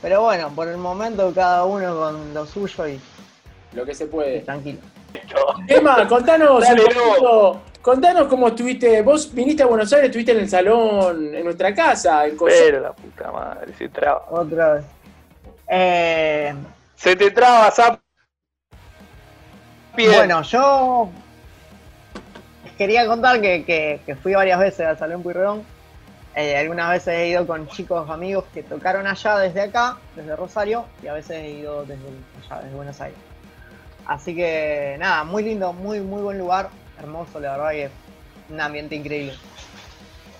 Pero 0.00 0.20
bueno, 0.22 0.50
por 0.50 0.68
el 0.68 0.76
momento 0.76 1.32
cada 1.34 1.64
uno 1.64 1.96
con 1.96 2.32
lo 2.32 2.46
suyo 2.46 2.86
y, 2.86 3.00
lo 3.74 3.84
que 3.84 3.94
se 3.94 4.06
puede. 4.06 4.40
tranquilo. 4.40 4.78
Emma, 5.68 6.06
contanos 6.08 6.62
Dale, 6.62 6.82
un 6.82 6.86
poquito, 6.88 7.62
contanos 7.82 8.26
cómo 8.28 8.48
estuviste, 8.48 9.00
vos 9.02 9.32
viniste 9.32 9.62
a 9.62 9.66
Buenos 9.66 9.92
Aires, 9.92 10.06
estuviste 10.08 10.32
en 10.32 10.38
el 10.40 10.48
salón, 10.48 11.34
en 11.34 11.44
nuestra 11.44 11.74
casa, 11.74 12.26
en. 12.26 12.36
Pero 12.36 12.80
la 12.80 12.92
puta 12.92 13.30
madre, 13.30 13.72
se 13.78 13.88
traba. 13.88 14.26
Otra 14.30 14.74
vez. 14.74 14.84
Eh, 15.68 16.54
Se 16.96 17.16
te 17.16 17.30
traba, 17.30 17.70
Zap. 17.70 18.00
Bueno, 19.96 20.42
yo 20.42 21.08
quería 22.76 23.06
contar 23.06 23.40
que, 23.40 23.64
que- 23.64 24.00
que 24.04 24.16
fui 24.16 24.34
varias 24.34 24.58
veces 24.58 24.86
al 24.86 24.98
Salón 24.98 25.22
Puyredón. 25.22 25.62
Eh, 26.34 26.56
algunas 26.56 26.90
veces 26.90 27.14
he 27.14 27.28
ido 27.28 27.46
con 27.46 27.68
chicos 27.68 28.10
amigos 28.10 28.44
que 28.52 28.64
tocaron 28.64 29.06
allá 29.06 29.38
desde 29.38 29.60
acá, 29.60 29.98
desde 30.16 30.34
Rosario, 30.34 30.84
y 31.00 31.06
a 31.06 31.12
veces 31.12 31.36
he 31.36 31.50
ido 31.50 31.82
desde 31.84 32.02
allá, 32.44 32.62
desde 32.62 32.74
Buenos 32.74 33.00
Aires. 33.00 33.18
Así 34.06 34.34
que 34.34 34.96
nada, 34.98 35.24
muy 35.24 35.42
lindo, 35.42 35.72
muy 35.72 36.00
muy 36.00 36.22
buen 36.22 36.38
lugar, 36.38 36.70
hermoso, 36.98 37.40
la 37.40 37.56
verdad 37.56 37.70
que 37.70 37.90
un 38.50 38.60
ambiente 38.60 38.94
increíble. 38.94 39.34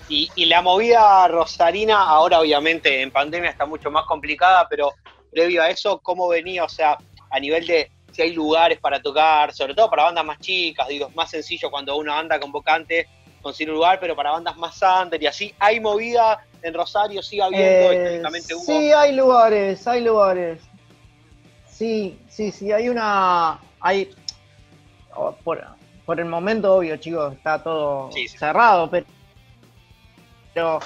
Y, 0.07 0.29
y 0.35 0.45
la 0.45 0.61
movida 0.61 1.27
rosarina, 1.27 2.03
ahora 2.03 2.39
obviamente 2.39 3.01
en 3.01 3.09
pandemia 3.09 3.49
está 3.49 3.65
mucho 3.65 3.89
más 3.89 4.05
complicada, 4.05 4.67
pero 4.69 4.93
previo 5.31 5.63
a 5.63 5.69
eso, 5.69 5.99
¿cómo 5.99 6.27
venía? 6.27 6.63
O 6.63 6.69
sea, 6.69 6.97
a 7.31 7.39
nivel 7.39 7.65
de 7.65 7.91
si 8.11 8.21
hay 8.21 8.33
lugares 8.33 8.79
para 8.79 9.01
tocar, 9.01 9.53
sobre 9.53 9.73
todo 9.73 9.89
para 9.89 10.03
bandas 10.03 10.23
más 10.23 10.39
chicas, 10.39 10.87
digo, 10.87 11.07
es 11.09 11.15
más 11.15 11.29
sencillo 11.29 11.69
cuando 11.69 11.97
uno 11.97 12.13
anda 12.13 12.39
convocante 12.39 13.07
conseguir 13.41 13.71
un 13.71 13.75
lugar, 13.75 13.99
pero 13.99 14.15
para 14.15 14.31
bandas 14.31 14.55
más 14.57 14.79
under 14.81 15.21
y 15.21 15.27
así, 15.27 15.53
¿hay 15.59 15.79
movida 15.79 16.39
en 16.61 16.73
Rosario? 16.73 17.21
¿Sigue 17.21 17.43
habiendo? 17.43 17.91
Eh, 17.91 17.95
históricamente 17.95 18.55
hubo. 18.55 18.63
sí, 18.63 18.91
hay 18.91 19.11
lugares, 19.11 19.87
hay 19.87 20.01
lugares. 20.01 20.61
Sí, 21.77 22.17
sí, 22.29 22.51
sí, 22.51 22.71
hay 22.71 22.87
una. 22.89 23.59
Hay. 23.81 24.09
oh, 25.13 25.33
Por, 25.43 25.61
por 26.05 26.19
el 26.19 26.25
momento, 26.25 26.73
obvio, 26.75 26.95
chicos, 26.97 27.33
está 27.33 27.61
todo 27.61 28.11
Sí, 28.13 28.27
sí. 28.29 28.37
cerrado, 28.37 28.89
pero, 28.89 29.05
pero 30.53 30.79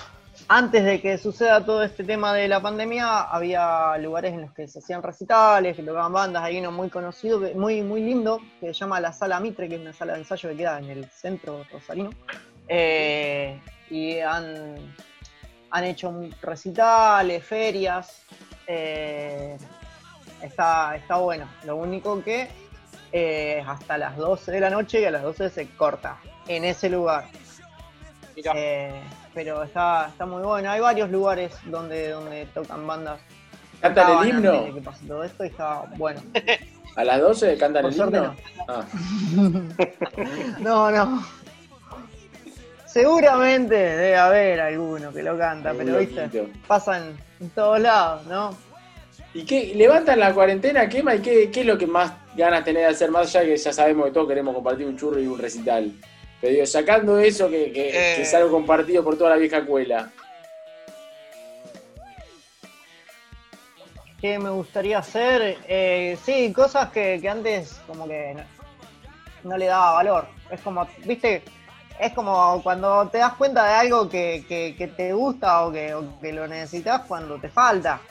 antes 0.47 0.83
de 0.83 0.99
que 0.99 1.17
suceda 1.19 1.63
todo 1.63 1.83
este 1.83 2.03
tema 2.03 2.33
de 2.33 2.47
la 2.47 2.59
pandemia, 2.59 3.21
había 3.21 3.95
lugares 3.99 4.33
en 4.33 4.41
los 4.41 4.53
que 4.53 4.67
se 4.67 4.79
hacían 4.79 5.03
recitales, 5.03 5.75
que 5.75 5.83
tocaban 5.83 6.11
bandas. 6.13 6.41
Hay 6.43 6.57
uno 6.57 6.71
muy 6.71 6.89
conocido, 6.89 7.39
muy, 7.53 7.83
muy 7.83 8.01
lindo, 8.01 8.39
que 8.59 8.67
se 8.67 8.73
llama 8.73 8.99
la 8.99 9.13
Sala 9.13 9.39
Mitre, 9.39 9.69
que 9.69 9.75
es 9.75 9.81
una 9.81 9.93
sala 9.93 10.13
de 10.13 10.19
ensayo 10.19 10.49
que 10.49 10.57
queda 10.57 10.79
en 10.79 10.89
el 10.89 11.05
centro 11.11 11.63
rosarino. 11.71 12.09
Eh, 12.67 13.59
y 13.91 14.19
han, 14.19 14.75
han 15.69 15.83
hecho 15.83 16.19
recitales, 16.41 17.43
ferias. 17.43 18.23
eh, 18.65 19.55
está, 20.41 20.95
está 20.95 21.17
bueno. 21.17 21.47
Lo 21.65 21.75
único 21.75 22.23
que 22.23 22.49
eh, 23.11 23.63
hasta 23.65 23.97
las 23.97 24.17
12 24.17 24.51
de 24.51 24.59
la 24.59 24.69
noche 24.69 25.01
y 25.01 25.05
a 25.05 25.11
las 25.11 25.23
12 25.23 25.49
se 25.49 25.67
corta 25.69 26.17
en 26.47 26.63
ese 26.63 26.89
lugar. 26.89 27.25
Eh, 28.35 29.01
pero 29.33 29.63
está, 29.63 30.07
está 30.09 30.25
muy 30.25 30.43
bueno. 30.43 30.69
Hay 30.69 30.79
varios 30.79 31.09
lugares 31.09 31.53
donde, 31.65 32.09
donde 32.09 32.45
tocan 32.47 32.85
bandas. 32.85 33.19
¿Cantan 33.81 34.23
el 34.23 34.29
himno? 34.29 34.51
antes 34.51 34.65
de 34.67 34.73
que 34.73 34.81
pase 34.81 35.05
todo 35.07 35.23
esto 35.23 35.43
y 35.43 35.47
está 35.47 35.83
bueno. 35.97 36.21
¿A 36.95 37.03
las 37.03 37.21
12 37.21 37.57
cantan 37.57 37.83
Por 37.83 37.93
el 37.93 37.99
himno? 37.99 38.35
Ah, 38.67 38.85
No, 40.59 40.91
no. 40.91 41.23
Seguramente 42.85 43.75
debe 43.75 44.17
haber 44.17 44.59
alguno 44.61 45.13
que 45.13 45.21
lo 45.21 45.37
canta, 45.37 45.73
pero 45.77 45.97
viste, 45.99 46.51
pasan 46.67 47.15
en 47.39 47.49
todos 47.51 47.79
lados, 47.79 48.25
¿no? 48.25 48.68
¿Y 49.33 49.43
qué? 49.45 49.73
¿Levantan 49.75 50.19
la 50.19 50.33
cuarentena, 50.33 50.89
quema? 50.89 51.15
¿Y 51.15 51.19
qué, 51.19 51.51
qué 51.51 51.59
es 51.61 51.65
lo 51.65 51.77
que 51.77 51.85
más 51.85 52.11
ganas 52.35 52.63
tenés 52.63 52.83
de 52.83 52.87
hacer 52.89 53.11
más 53.11 53.27
allá 53.35 53.45
que 53.45 53.57
ya 53.57 53.71
sabemos 53.73 54.05
que 54.07 54.11
todos 54.11 54.27
queremos 54.27 54.55
compartir 54.55 54.87
un 54.87 54.97
churro 54.97 55.19
y 55.19 55.27
un 55.27 55.37
recital. 55.37 55.91
Pero 56.41 56.53
digo, 56.53 56.65
sacando 56.65 57.19
eso 57.19 57.49
que, 57.49 57.71
que- 57.71 57.89
Eh. 57.89 58.15
que 58.15 58.21
es 58.23 58.33
algo 58.33 58.49
compartido 58.49 59.03
por 59.03 59.17
toda 59.17 59.31
la 59.31 59.35
vieja 59.35 59.57
escuela. 59.59 60.11
¿Qué 64.19 64.37
me 64.37 64.49
gustaría 64.49 64.97
hacer? 64.99 65.57
Eh, 65.67 66.17
sí, 66.25 66.51
cosas 66.51 66.89
que, 66.89 67.19
que 67.21 67.29
antes 67.29 67.79
como 67.87 68.07
que 68.07 68.35
no, 68.35 69.51
no 69.51 69.57
le 69.57 69.65
daba 69.67 69.93
valor. 69.93 70.27
Es 70.51 70.59
como, 70.61 70.85
viste, 71.05 71.41
es 71.99 72.13
como 72.13 72.61
cuando 72.61 73.07
te 73.09 73.19
das 73.19 73.33
cuenta 73.35 73.65
de 73.65 73.73
algo 73.75 74.09
que, 74.09 74.43
que- 74.47 74.75
que 74.77 74.87
te 74.87 75.13
gusta 75.13 75.65
o 75.65 75.71
que, 75.71 75.93
o 75.93 76.19
que 76.19 76.33
lo 76.33 76.47
necesitas 76.47 77.01
cuando 77.07 77.37
te 77.39 77.47
falta. 77.47 78.01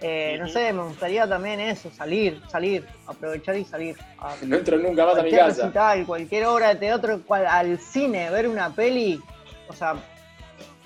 Eh, 0.00 0.36
No 0.40 0.46
sé, 0.48 0.72
me 0.72 0.82
gustaría 0.84 1.26
también 1.28 1.58
eso, 1.60 1.90
salir, 1.90 2.40
salir, 2.48 2.86
aprovechar 3.06 3.56
y 3.56 3.64
salir. 3.64 3.96
A 4.18 4.34
No 4.46 4.56
entro 4.56 4.76
nunca 4.78 5.04
más 5.04 5.14
a 5.14 5.22
mi 5.22 5.30
cualquier 5.30 5.40
casa. 5.46 5.62
recital, 5.62 6.06
cualquier 6.06 6.46
obra 6.46 6.68
de 6.68 6.74
teatro, 6.76 7.20
cual- 7.26 7.46
al 7.46 7.78
cine, 7.78 8.30
ver 8.30 8.46
una 8.48 8.70
peli. 8.74 9.20
O 9.68 9.72
sea, 9.72 9.96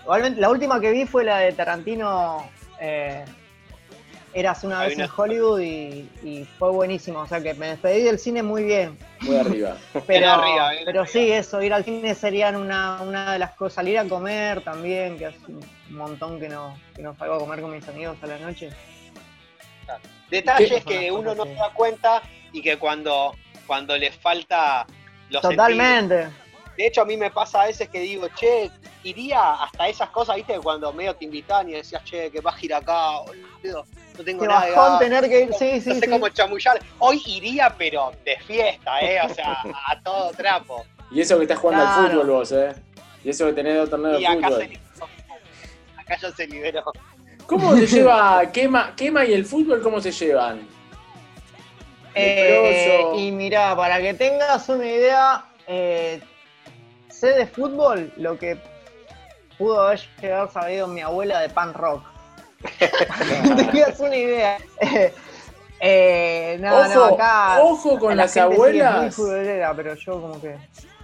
igualmente, 0.02 0.40
la 0.40 0.48
última 0.48 0.80
que 0.80 0.90
vi 0.92 1.04
fue 1.04 1.24
la 1.24 1.38
de 1.38 1.52
Tarantino. 1.52 2.48
Eh, 2.80 3.24
Eras 4.34 4.64
una 4.64 4.80
Hay 4.80 4.88
vez 4.88 4.96
una- 4.96 5.04
en 5.04 5.10
Hollywood 5.14 5.60
y, 5.60 6.08
y 6.22 6.48
fue 6.58 6.70
buenísimo. 6.70 7.18
O 7.20 7.26
sea 7.26 7.42
que 7.42 7.52
me 7.52 7.66
despedí 7.68 8.00
del 8.02 8.18
cine 8.18 8.42
muy 8.42 8.64
bien. 8.64 8.96
Muy 9.20 9.36
arriba. 9.36 9.76
Pero, 10.06 10.30
arriba, 10.30 10.70
bien 10.70 10.84
pero 10.86 11.00
arriba. 11.02 11.06
sí, 11.06 11.30
eso, 11.30 11.60
ir 11.60 11.74
al 11.74 11.84
cine 11.84 12.14
serían 12.14 12.56
una, 12.56 13.02
una 13.02 13.34
de 13.34 13.38
las 13.38 13.50
cosas. 13.52 13.74
Salir 13.74 13.98
a 13.98 14.06
comer 14.08 14.62
también, 14.62 15.18
que 15.18 15.26
hace 15.26 15.36
un 15.48 15.60
montón 15.90 16.40
que 16.40 16.48
no, 16.48 16.74
que 16.96 17.02
no 17.02 17.14
salgo 17.14 17.34
a 17.34 17.38
comer 17.40 17.60
con 17.60 17.72
mis 17.72 17.86
amigos 17.86 18.16
a 18.22 18.26
la 18.26 18.38
noche. 18.38 18.70
Detalles 20.30 20.84
¿Qué? 20.84 21.00
que 21.00 21.12
uno 21.12 21.34
no 21.34 21.44
se 21.44 21.54
da 21.54 21.70
cuenta 21.74 22.22
y 22.52 22.62
que 22.62 22.78
cuando, 22.78 23.34
cuando 23.66 23.96
le 23.96 24.10
falta 24.12 24.86
los 25.30 25.42
Totalmente. 25.42 26.28
De 26.76 26.86
hecho, 26.86 27.02
a 27.02 27.04
mí 27.04 27.18
me 27.18 27.30
pasa 27.30 27.62
a 27.62 27.66
veces 27.66 27.88
que 27.90 28.00
digo, 28.00 28.28
che, 28.34 28.70
iría 29.04 29.54
hasta 29.62 29.88
esas 29.88 30.08
cosas, 30.08 30.36
viste, 30.36 30.58
cuando 30.58 30.90
medio 30.92 31.14
te 31.14 31.26
invitan 31.26 31.68
y 31.68 31.72
decías, 31.72 32.02
che, 32.04 32.30
que 32.30 32.40
vas 32.40 32.56
a 32.56 32.64
ir 32.64 32.74
acá, 32.74 33.18
boludo, 33.20 33.84
no 34.16 34.24
tengo 34.24 34.46
nada 34.46 34.98
de 34.98 35.04
tener 35.04 35.28
que 35.28 35.40
ir. 35.42 35.54
Sí, 35.54 35.72
no 35.74 35.80
sí, 35.82 36.00
sé 36.00 36.06
sí. 36.06 36.10
cómo 36.10 36.28
chamullar. 36.30 36.80
Hoy 36.98 37.22
iría, 37.26 37.74
pero 37.76 38.12
de 38.24 38.38
fiesta, 38.40 39.00
¿eh? 39.00 39.20
O 39.22 39.34
sea, 39.34 39.62
a 39.86 40.00
todo 40.02 40.30
trapo. 40.32 40.86
Y 41.10 41.20
eso 41.20 41.36
que 41.36 41.42
estás 41.42 41.58
jugando 41.58 41.86
al 41.86 42.10
fútbol 42.10 42.26
vos, 42.30 42.52
¿eh? 42.52 42.74
Y 43.22 43.30
eso 43.30 43.46
que 43.46 43.52
tenés 43.52 43.76
dos 43.76 43.90
torneos 43.90 44.18
Y 44.18 44.22
de 44.22 44.26
acá 44.28 44.48
se 44.48 44.54
fútbol. 44.54 44.68
liberó. 44.68 45.08
Acá 45.98 46.16
ya 46.20 46.32
se 46.32 46.46
liberó. 46.46 46.92
¿Cómo 47.46 47.76
se 47.76 47.86
lleva 47.86 48.50
Quema, 48.52 48.94
Quema 48.96 49.24
y 49.24 49.32
el 49.32 49.44
fútbol? 49.44 49.82
¿Cómo 49.82 50.00
se 50.00 50.12
llevan? 50.12 50.66
Eh, 52.14 53.02
y 53.16 53.30
mira, 53.30 53.74
para 53.74 54.00
que 54.00 54.14
tengas 54.14 54.68
una 54.68 54.84
idea, 54.86 55.44
eh, 55.66 56.20
sé 57.08 57.28
de 57.28 57.46
fútbol 57.46 58.12
lo 58.16 58.38
que 58.38 58.58
pudo 59.56 59.80
haber 59.80 60.00
llegado 60.20 60.50
sabido 60.50 60.86
mi 60.86 61.00
abuela 61.00 61.40
de 61.40 61.48
pan 61.48 61.72
rock. 61.72 62.04
Para 63.08 63.42
que 63.56 63.64
tengas 63.64 64.00
una 64.00 64.16
idea. 64.16 64.58
Eh, 64.80 65.14
eh, 65.80 66.58
no, 66.60 66.70
no, 66.70 67.04
Ojo, 67.04 67.14
acá. 67.14 67.62
ojo 67.62 67.98
con 67.98 68.10
la 68.10 68.24
las 68.24 68.32
sí 68.32 68.38
abuelas. 68.40 69.14
futbolera, 69.14 69.74
pero 69.74 69.94
yo 69.94 70.20
como 70.20 70.40
que. 70.40 70.56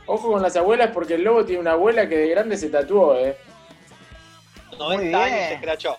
Ojo 0.07 0.33
con 0.33 0.43
las 0.43 0.57
abuelas 0.57 0.91
porque 0.93 1.15
el 1.15 1.25
lobo 1.25 1.45
tiene 1.45 1.61
una 1.61 1.73
abuela 1.73 2.09
que 2.09 2.17
de 2.17 2.29
grande 2.29 2.57
se 2.57 2.69
tatuó, 2.71 3.15
¿eh? 3.17 3.37
90 4.79 5.19
años 5.19 5.37
bien. 5.37 5.49
se 5.49 5.55
escrachó. 5.55 5.99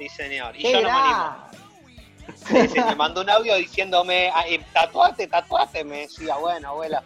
Sí, 0.00 0.08
señor. 0.08 0.56
Y 0.56 0.62
¡Qué 0.62 0.72
yo 0.72 0.80
no 0.80 0.88
me 0.88 0.90
animo. 0.98 1.14
gra- 1.14 1.46
Sí, 2.34 2.68
sí, 2.68 2.80
me 2.80 2.94
mandó 2.94 3.20
un 3.20 3.28
audio 3.30 3.54
diciéndome, 3.56 4.30
"Ah, 4.34 4.44
eh, 4.48 4.60
tatuate, 4.72 5.26
tatuate. 5.26 5.84
Me 5.84 6.02
decía, 6.02 6.36
bueno, 6.36 6.68
abuela. 6.70 7.02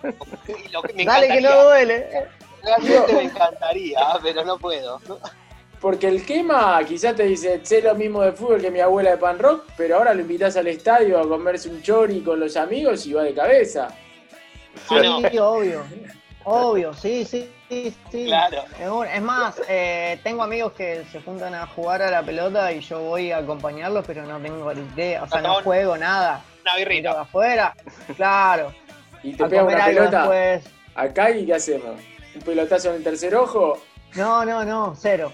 Y 0.64 0.68
lo 0.70 0.80
que 0.82 0.92
me 0.92 1.04
Dale 1.04 1.28
que 1.28 1.40
no 1.40 1.64
duele. 1.64 2.28
realmente 2.62 3.12
me 3.14 3.22
encantaría, 3.22 3.98
pero 4.22 4.44
no 4.44 4.58
puedo. 4.58 5.00
Porque 5.80 6.06
el 6.08 6.24
quema 6.24 6.80
quizás 6.86 7.16
te 7.16 7.24
dice, 7.24 7.60
sé 7.64 7.82
lo 7.82 7.94
mismo 7.94 8.22
de 8.22 8.32
fútbol 8.32 8.60
que 8.60 8.70
mi 8.70 8.80
abuela 8.80 9.10
de 9.10 9.16
pan 9.18 9.38
rock, 9.38 9.64
pero 9.76 9.96
ahora 9.96 10.14
lo 10.14 10.20
invitas 10.20 10.56
al 10.56 10.66
estadio 10.68 11.18
a 11.18 11.28
comerse 11.28 11.68
un 11.68 11.82
chori 11.82 12.20
con 12.20 12.38
los 12.38 12.56
amigos 12.56 13.04
y 13.06 13.12
va 13.12 13.22
de 13.24 13.34
cabeza. 13.34 13.88
Ah, 14.88 15.00
no. 15.02 15.28
Sí, 15.28 15.38
obvio. 15.38 15.84
Obvio, 16.44 16.92
sí, 16.94 17.24
sí, 17.24 17.50
sí. 17.82 17.96
sí. 18.10 18.24
Claro. 18.26 18.64
Es 19.04 19.22
más, 19.22 19.60
eh, 19.68 20.18
tengo 20.22 20.42
amigos 20.42 20.72
que 20.72 21.04
se 21.10 21.20
juntan 21.22 21.54
a 21.54 21.66
jugar 21.66 22.02
a 22.02 22.10
la 22.10 22.22
pelota 22.22 22.72
y 22.72 22.80
yo 22.80 23.00
voy 23.00 23.32
a 23.32 23.38
acompañarlos, 23.38 24.04
pero 24.06 24.22
no 24.24 24.38
tengo 24.40 24.72
idea, 24.72 25.22
o 25.22 25.28
sea, 25.28 25.40
no 25.40 25.54
juego 25.62 25.96
nada. 25.96 26.42
Una 26.62 26.76
birrita. 26.76 27.20
afuera, 27.20 27.74
claro. 28.16 28.72
Y 29.22 29.34
te 29.34 29.44
A 29.44 29.48
pega 29.48 29.62
comer 29.62 29.76
una 29.76 29.84
algo 29.84 29.98
pelota 30.00 30.18
después. 30.20 30.74
acá 30.94 31.30
y 31.30 31.46
¿qué 31.46 31.54
hacemos? 31.54 32.00
¿Un 32.34 32.42
pelotazo 32.42 32.90
en 32.90 32.96
el 32.96 33.04
tercer 33.04 33.34
ojo? 33.34 33.82
No, 34.14 34.44
no, 34.44 34.64
no, 34.64 34.94
cero. 34.98 35.32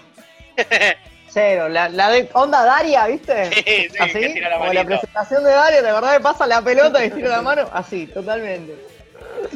Cero. 1.29 1.69
La, 1.69 1.87
la 1.87 2.09
de 2.09 2.29
onda 2.33 2.65
Daria, 2.65 3.07
¿viste? 3.07 3.45
Sí, 3.53 3.63
sí, 3.63 3.87
que 3.93 4.03
Así, 4.03 4.33
tira 4.33 4.49
la 4.49 4.57
como 4.57 4.73
la 4.73 4.83
manito. 4.83 4.99
presentación 4.99 5.43
de 5.45 5.51
Daria, 5.51 5.81
de 5.81 5.91
verdad 5.93 6.11
me 6.13 6.19
pasa 6.19 6.45
la 6.47 6.61
pelota 6.61 7.03
y 7.05 7.09
tiro 7.11 7.29
la 7.29 7.41
mano, 7.41 7.69
así, 7.71 8.05
totalmente. 8.07 8.75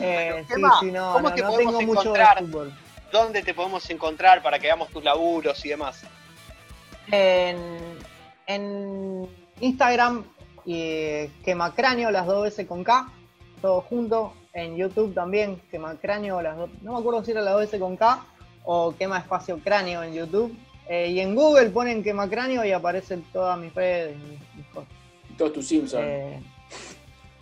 Eh, 0.01 0.45
¿Qué 0.47 0.55
sí, 0.55 0.61
sí, 0.79 0.91
no, 0.91 1.13
¿Cómo 1.13 1.29
no, 1.29 1.35
te 1.35 1.41
no 1.41 1.49
podemos 1.49 1.77
tengo 1.77 1.93
mucho 1.93 2.13
de 2.13 2.19
encontrar? 2.19 2.39
fútbol. 2.39 2.73
¿Dónde 3.11 3.43
te 3.43 3.53
podemos 3.53 3.89
encontrar 3.89 4.41
para 4.43 4.59
que 4.59 4.67
veamos 4.67 4.89
tus 4.89 5.03
laburos 5.03 5.63
y 5.65 5.69
demás? 5.69 6.03
En, 7.11 7.57
en 8.47 9.27
Instagram, 9.61 10.25
y 10.65 11.27
Quemacráneo, 11.43 12.11
las 12.11 12.25
dos 12.25 12.43
veces 12.43 12.67
con 12.67 12.83
K, 12.83 13.09
todo 13.61 13.81
junto. 13.81 14.33
En 14.53 14.77
YouTube 14.77 15.13
también, 15.13 15.61
Quemacráneo, 15.69 16.41
las 16.41 16.55
dos. 16.57 16.69
No 16.81 16.93
me 16.93 16.99
acuerdo 16.99 17.23
si 17.23 17.31
era 17.31 17.41
las 17.41 17.53
dos 17.53 17.61
veces 17.63 17.79
con 17.79 17.97
K 17.97 18.25
o 18.63 18.95
Quema 18.95 19.19
Espacio 19.19 19.59
Cráneo 19.59 20.01
en 20.01 20.13
YouTube. 20.13 20.57
Eh, 20.87 21.09
y 21.09 21.19
en 21.19 21.35
Google 21.35 21.69
ponen 21.71 22.03
Quemacráneo 22.03 22.63
y 22.63 22.71
aparecen 22.71 23.23
todas 23.33 23.57
mis 23.59 23.73
redes, 23.73 24.15
mis, 24.17 24.39
mis 24.55 24.65
cosas. 24.67 24.89
Todos 25.37 25.53
tus 25.53 25.67
Simpsons. 25.67 26.03
Eh, 26.05 26.39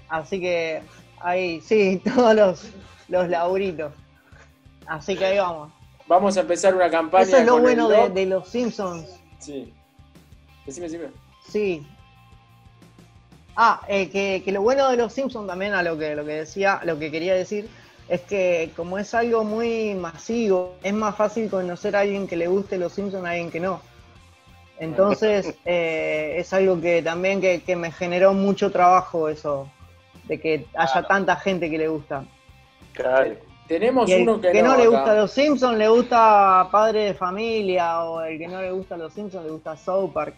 así 0.10 0.40
que 0.40 0.82
ahí, 1.24 1.62
sí, 1.62 2.02
todos 2.16 2.36
los, 2.36 2.70
los 3.08 3.30
laburitos. 3.30 3.94
Así 4.86 5.16
que 5.16 5.26
ahí 5.26 5.38
vamos. 5.38 5.72
Vamos 6.08 6.38
a 6.38 6.42
empezar 6.42 6.76
una 6.76 6.90
campaña 6.90 7.24
Eso 7.24 7.38
es 7.38 7.46
lo 7.46 7.60
bueno 7.60 7.88
de 7.88 8.26
los 8.26 8.50
Simpsons. 8.50 9.20
Sí. 9.40 9.74
Decime, 10.66 10.88
decime. 10.88 11.12
Sí. 11.50 11.88
Ah, 13.56 13.82
eh, 13.88 14.10
que, 14.10 14.42
que 14.44 14.52
lo 14.52 14.62
bueno 14.62 14.90
de 14.90 14.98
los 14.98 15.14
Simpsons 15.14 15.48
también, 15.48 15.74
a 15.74 15.84
lo 15.84 15.98
que, 15.98 16.16
lo 16.16 16.26
que 16.26 16.34
decía, 16.34 16.82
lo 16.84 16.98
que 16.98 17.12
quería 17.12 17.36
decir, 17.36 17.70
es 18.10 18.22
que 18.22 18.72
como 18.76 18.98
es 18.98 19.14
algo 19.14 19.44
muy 19.44 19.94
masivo, 19.94 20.76
es 20.84 20.94
más 20.94 21.16
fácil 21.16 21.50
conocer 21.50 21.96
a 21.96 22.02
alguien 22.02 22.28
que 22.28 22.36
le 22.36 22.48
guste 22.48 22.78
los 22.78 22.94
Simpsons 22.94 23.26
a 23.26 23.30
alguien 23.30 23.52
que 23.52 23.60
no. 23.60 23.82
Entonces, 24.80 25.56
eh, 25.66 26.36
es 26.38 26.52
algo 26.54 26.82
que 26.82 27.02
también 27.02 27.40
que, 27.40 27.62
que 27.62 27.76
me 27.76 27.92
generó 27.92 28.34
mucho 28.34 28.72
trabajo 28.72 29.30
eso, 29.30 29.70
de 30.34 30.40
que 30.42 30.66
haya 30.76 31.04
tanta 31.04 31.36
gente 31.36 31.70
que 31.70 31.78
le 31.78 31.88
gusta. 31.88 32.24
Claro. 32.94 33.36
Tenemos 33.68 34.10
Y 34.10 34.14
el 34.14 34.22
uno 34.24 34.42
que, 34.42 34.52
que 34.52 34.62
no, 34.62 34.72
no 34.72 34.78
le 34.78 34.84
acá. 34.84 34.92
gusta 34.92 35.16
los 35.16 35.32
Simpsons 35.32 35.78
le 35.78 35.88
gusta 35.88 36.68
Padre 36.72 37.06
de 37.06 37.14
Familia, 37.14 38.02
o 38.04 38.22
el 38.22 38.38
que 38.38 38.48
no 38.48 38.62
le 38.62 38.72
gusta 38.72 38.98
los 38.98 39.14
Simpsons 39.14 39.46
le 39.46 39.52
gusta 39.52 39.78
South 39.78 40.12
Park. 40.14 40.36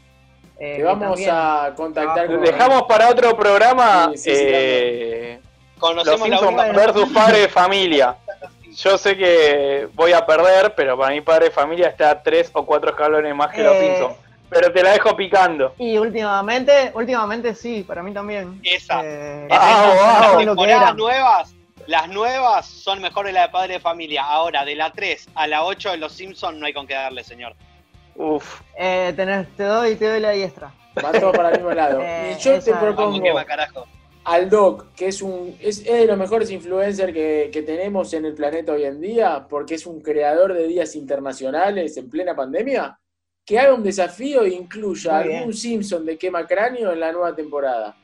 Eh, 0.59 0.77
que 0.77 0.83
vamos 0.83 1.07
también- 1.09 1.29
a 1.33 1.73
contactar 1.75 2.27
con... 2.27 2.41
Dejamos 2.41 2.83
para 2.83 3.09
otro 3.09 3.35
programa 3.35 4.11
Sí, 4.13 4.17
sí, 4.19 4.35
sí, 4.35 4.41
eh, 4.47 5.39
Los 5.73 5.79
Conocemos 5.79 6.29
la 6.29 6.37
Simpsons 6.37 6.75
versus 6.75 7.09
Padre 7.13 7.39
de 7.39 7.47
Familia. 7.49 8.15
Yo 8.75 8.97
sé 8.97 9.17
que 9.17 9.87
voy 9.93 10.11
a 10.13 10.25
perder, 10.25 10.73
pero 10.75 10.97
para 10.97 11.11
mi 11.13 11.21
Padre 11.21 11.45
de 11.45 11.51
Familia 11.51 11.87
está 11.87 12.21
tres 12.21 12.49
o 12.53 12.65
cuatro 12.65 12.91
escalones 12.91 13.33
más 13.35 13.51
que 13.53 13.63
los 13.63 13.73
Eh, 13.75 13.79
Simpsons. 13.97 14.15
Pero 14.49 14.71
te 14.71 14.83
la 14.83 14.91
dejo 14.91 15.15
picando. 15.15 15.73
Y 15.77 15.97
últimamente, 15.97 16.91
últimamente 16.93 17.55
sí, 17.55 17.83
para 17.83 18.03
mí 18.03 18.13
también. 18.13 18.59
Esa. 18.63 19.01
Eh, 19.03 19.47
Ah, 19.51 20.29
wow. 20.31 20.37
las 20.37 20.45
temporadas 20.45 20.95
nuevas, 20.95 21.55
las 21.87 22.07
nuevas 22.09 22.65
son 22.67 23.01
mejores 23.01 23.33
la 23.33 23.43
de 23.43 23.49
Padre 23.49 23.73
de 23.75 23.79
Familia. 23.79 24.23
Ahora, 24.23 24.63
de 24.65 24.75
la 24.75 24.91
3 24.91 25.27
a 25.35 25.47
la 25.47 25.63
8 25.63 25.91
de 25.91 25.97
los 25.97 26.13
Simpsons 26.13 26.57
no 26.57 26.65
hay 26.65 26.73
con 26.73 26.85
qué 26.87 26.93
darle, 26.93 27.23
señor. 27.23 27.53
Uf. 28.15 28.61
Eh, 28.77 29.13
tenés- 29.15 29.47
te 29.57 29.63
doy, 29.63 29.95
te 29.95 30.07
doy 30.07 30.19
la 30.19 30.29
diestra. 30.31 30.71
Van 31.01 31.19
todos 31.19 31.35
para 31.35 31.49
el 31.49 31.55
mismo 31.55 31.71
lado. 31.73 31.99
Eh, 32.03 32.35
y 32.37 32.41
yo 32.41 32.51
te 32.53 32.57
esa- 32.71 32.79
propongo 32.79 33.21
quema 33.21 33.43
carajo. 33.45 33.85
al 34.23 34.49
Doc, 34.49 34.93
que 34.95 35.07
es 35.09 35.21
un 35.21 35.55
es, 35.59 35.79
es 35.79 35.85
de 35.99 36.05
los 36.05 36.17
mejores 36.17 36.49
influencers 36.49 37.13
que, 37.13 37.49
que 37.51 37.61
tenemos 37.63 38.13
en 38.13 38.25
el 38.25 38.33
planeta 38.35 38.71
hoy 38.71 38.85
en 38.85 39.01
día, 39.01 39.45
porque 39.49 39.75
es 39.75 39.85
un 39.85 40.01
creador 40.01 40.53
de 40.53 40.65
días 40.67 40.95
internacionales 40.95 41.97
en 41.97 42.09
plena 42.09 42.35
pandemia, 42.35 42.97
que 43.45 43.59
haga 43.59 43.73
un 43.75 43.83
desafío 43.83 44.43
e 44.43 44.49
incluya 44.49 45.13
Muy 45.13 45.21
algún 45.21 45.39
bien. 45.39 45.53
Simpson 45.53 46.05
de 46.05 46.17
quema 46.17 46.47
cráneo 46.47 46.91
en 46.91 46.99
la 46.99 47.11
nueva 47.11 47.35
temporada. 47.35 47.95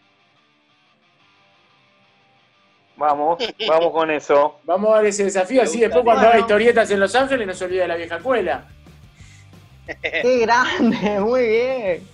Vamos, 2.95 3.43
vamos 3.67 3.91
con 3.91 4.11
eso. 4.11 4.59
Vamos 4.63 4.91
a 4.91 4.95
dar 4.97 5.05
ese 5.07 5.23
desafío, 5.23 5.63
así 5.63 5.79
después 5.79 6.03
cuando 6.03 6.27
haga 6.27 6.39
historietas 6.39 6.91
en 6.91 6.99
Los 6.99 7.15
Ángeles 7.15 7.47
no 7.47 7.53
se 7.55 7.65
olvida 7.65 7.81
de 7.81 7.87
la 7.87 7.95
vieja 7.95 8.17
escuela. 8.17 8.65
Qué 10.01 10.39
grande, 10.41 11.19
muy 11.19 11.47
bien. 11.47 12.07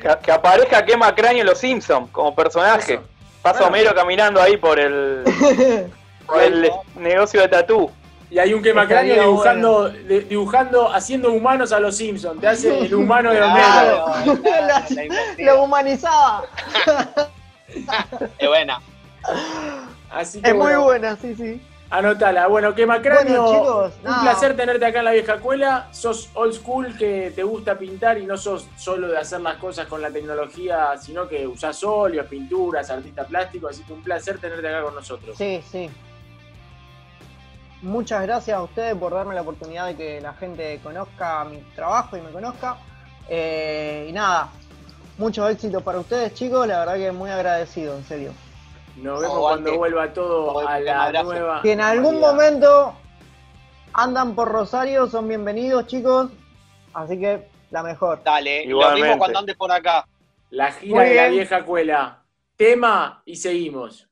Que, 0.00 0.16
que 0.22 0.32
aparezca 0.32 0.84
Quema 0.84 1.12
Cráneo 1.14 1.40
en 1.40 1.46
los 1.46 1.58
Simpsons 1.58 2.10
como 2.12 2.34
personaje. 2.34 2.94
Eso. 2.94 3.08
Pasa 3.42 3.66
Homero 3.66 3.92
caminando 3.92 4.40
ahí 4.40 4.56
por 4.56 4.78
el, 4.78 5.24
por 6.26 6.40
el 6.40 6.70
negocio 6.94 7.40
de 7.40 7.48
tatú. 7.48 7.90
Y 8.32 8.38
hay 8.38 8.54
un 8.54 8.62
quemacráneo 8.62 9.24
dibujando, 9.24 9.90
dibujando, 9.90 10.90
haciendo 10.90 11.30
humanos 11.32 11.70
a 11.70 11.78
los 11.78 11.94
Simpsons. 11.98 12.40
Te 12.40 12.48
hace 12.48 12.78
el 12.86 12.94
humano 12.94 13.30
de 13.30 13.42
Homero. 13.42 14.06
Claro. 14.42 14.84
Lo 15.38 15.64
humanizaba. 15.64 16.44
Es 18.38 18.48
buena. 18.48 18.80
Así 20.10 20.40
que 20.40 20.48
Es 20.48 20.54
muy 20.54 20.62
bueno, 20.64 20.82
buena, 20.84 21.16
sí, 21.16 21.34
sí. 21.34 21.60
anotala. 21.90 22.46
Bueno, 22.46 22.74
quemacráneo, 22.74 23.42
Bueno, 23.42 23.90
chicos, 23.90 23.92
un 24.02 24.22
placer 24.22 24.56
tenerte 24.56 24.86
acá 24.86 25.00
en 25.00 25.04
la 25.04 25.12
vieja 25.12 25.34
escuela. 25.34 25.88
Sos 25.90 26.30
old 26.32 26.54
school, 26.54 26.96
que 26.96 27.34
te 27.36 27.42
gusta 27.42 27.76
pintar 27.76 28.16
y 28.16 28.24
no 28.24 28.38
sos 28.38 28.66
solo 28.78 29.08
de 29.08 29.18
hacer 29.18 29.42
las 29.42 29.56
cosas 29.56 29.86
con 29.88 30.00
la 30.00 30.10
tecnología, 30.10 30.96
sino 30.98 31.28
que 31.28 31.46
usás 31.46 31.84
óleos, 31.84 32.26
pinturas, 32.28 32.88
artista 32.88 33.24
plástico. 33.24 33.68
Así 33.68 33.82
que 33.82 33.92
un 33.92 34.02
placer 34.02 34.38
tenerte 34.38 34.66
acá 34.68 34.82
con 34.84 34.94
nosotros. 34.94 35.36
Sí, 35.36 35.62
sí. 35.70 35.90
Muchas 37.82 38.22
gracias 38.22 38.56
a 38.56 38.62
ustedes 38.62 38.94
por 38.96 39.12
darme 39.12 39.34
la 39.34 39.40
oportunidad 39.42 39.86
de 39.86 39.96
que 39.96 40.20
la 40.20 40.32
gente 40.34 40.78
conozca 40.82 41.44
mi 41.44 41.58
trabajo 41.74 42.16
y 42.16 42.20
me 42.20 42.30
conozca. 42.30 42.76
Eh, 43.28 44.06
y 44.08 44.12
nada, 44.12 44.50
mucho 45.18 45.48
éxito 45.48 45.80
para 45.80 45.98
ustedes, 45.98 46.32
chicos. 46.34 46.66
La 46.66 46.78
verdad 46.80 46.94
que 46.94 47.10
muy 47.12 47.28
agradecido, 47.30 47.96
en 47.96 48.04
serio. 48.04 48.32
Nos 48.96 49.20
vemos 49.20 49.36
Aguante. 49.36 49.62
cuando 49.64 49.78
vuelva 49.78 50.12
todo 50.12 50.60
a 50.68 50.76
Un 50.78 50.84
la 50.84 51.04
abrazo. 51.06 51.24
nueva. 51.32 51.62
Si 51.62 51.70
en 51.70 51.80
algún 51.80 52.20
momento 52.20 52.94
andan 53.94 54.34
por 54.34 54.48
Rosario, 54.52 55.08
son 55.08 55.26
bienvenidos, 55.26 55.86
chicos. 55.86 56.30
Así 56.94 57.18
que 57.18 57.48
la 57.70 57.82
mejor. 57.82 58.22
Dale, 58.22 58.64
lo 58.64 58.70
Igualmente. 58.70 59.02
mismo 59.08 59.18
cuando 59.18 59.38
andes 59.40 59.56
por 59.56 59.72
acá. 59.72 60.06
La 60.50 60.70
gira 60.72 61.02
de 61.02 61.14
la 61.16 61.28
vieja 61.28 61.58
escuela. 61.58 62.18
Tema 62.56 63.22
y 63.24 63.34
seguimos. 63.36 64.06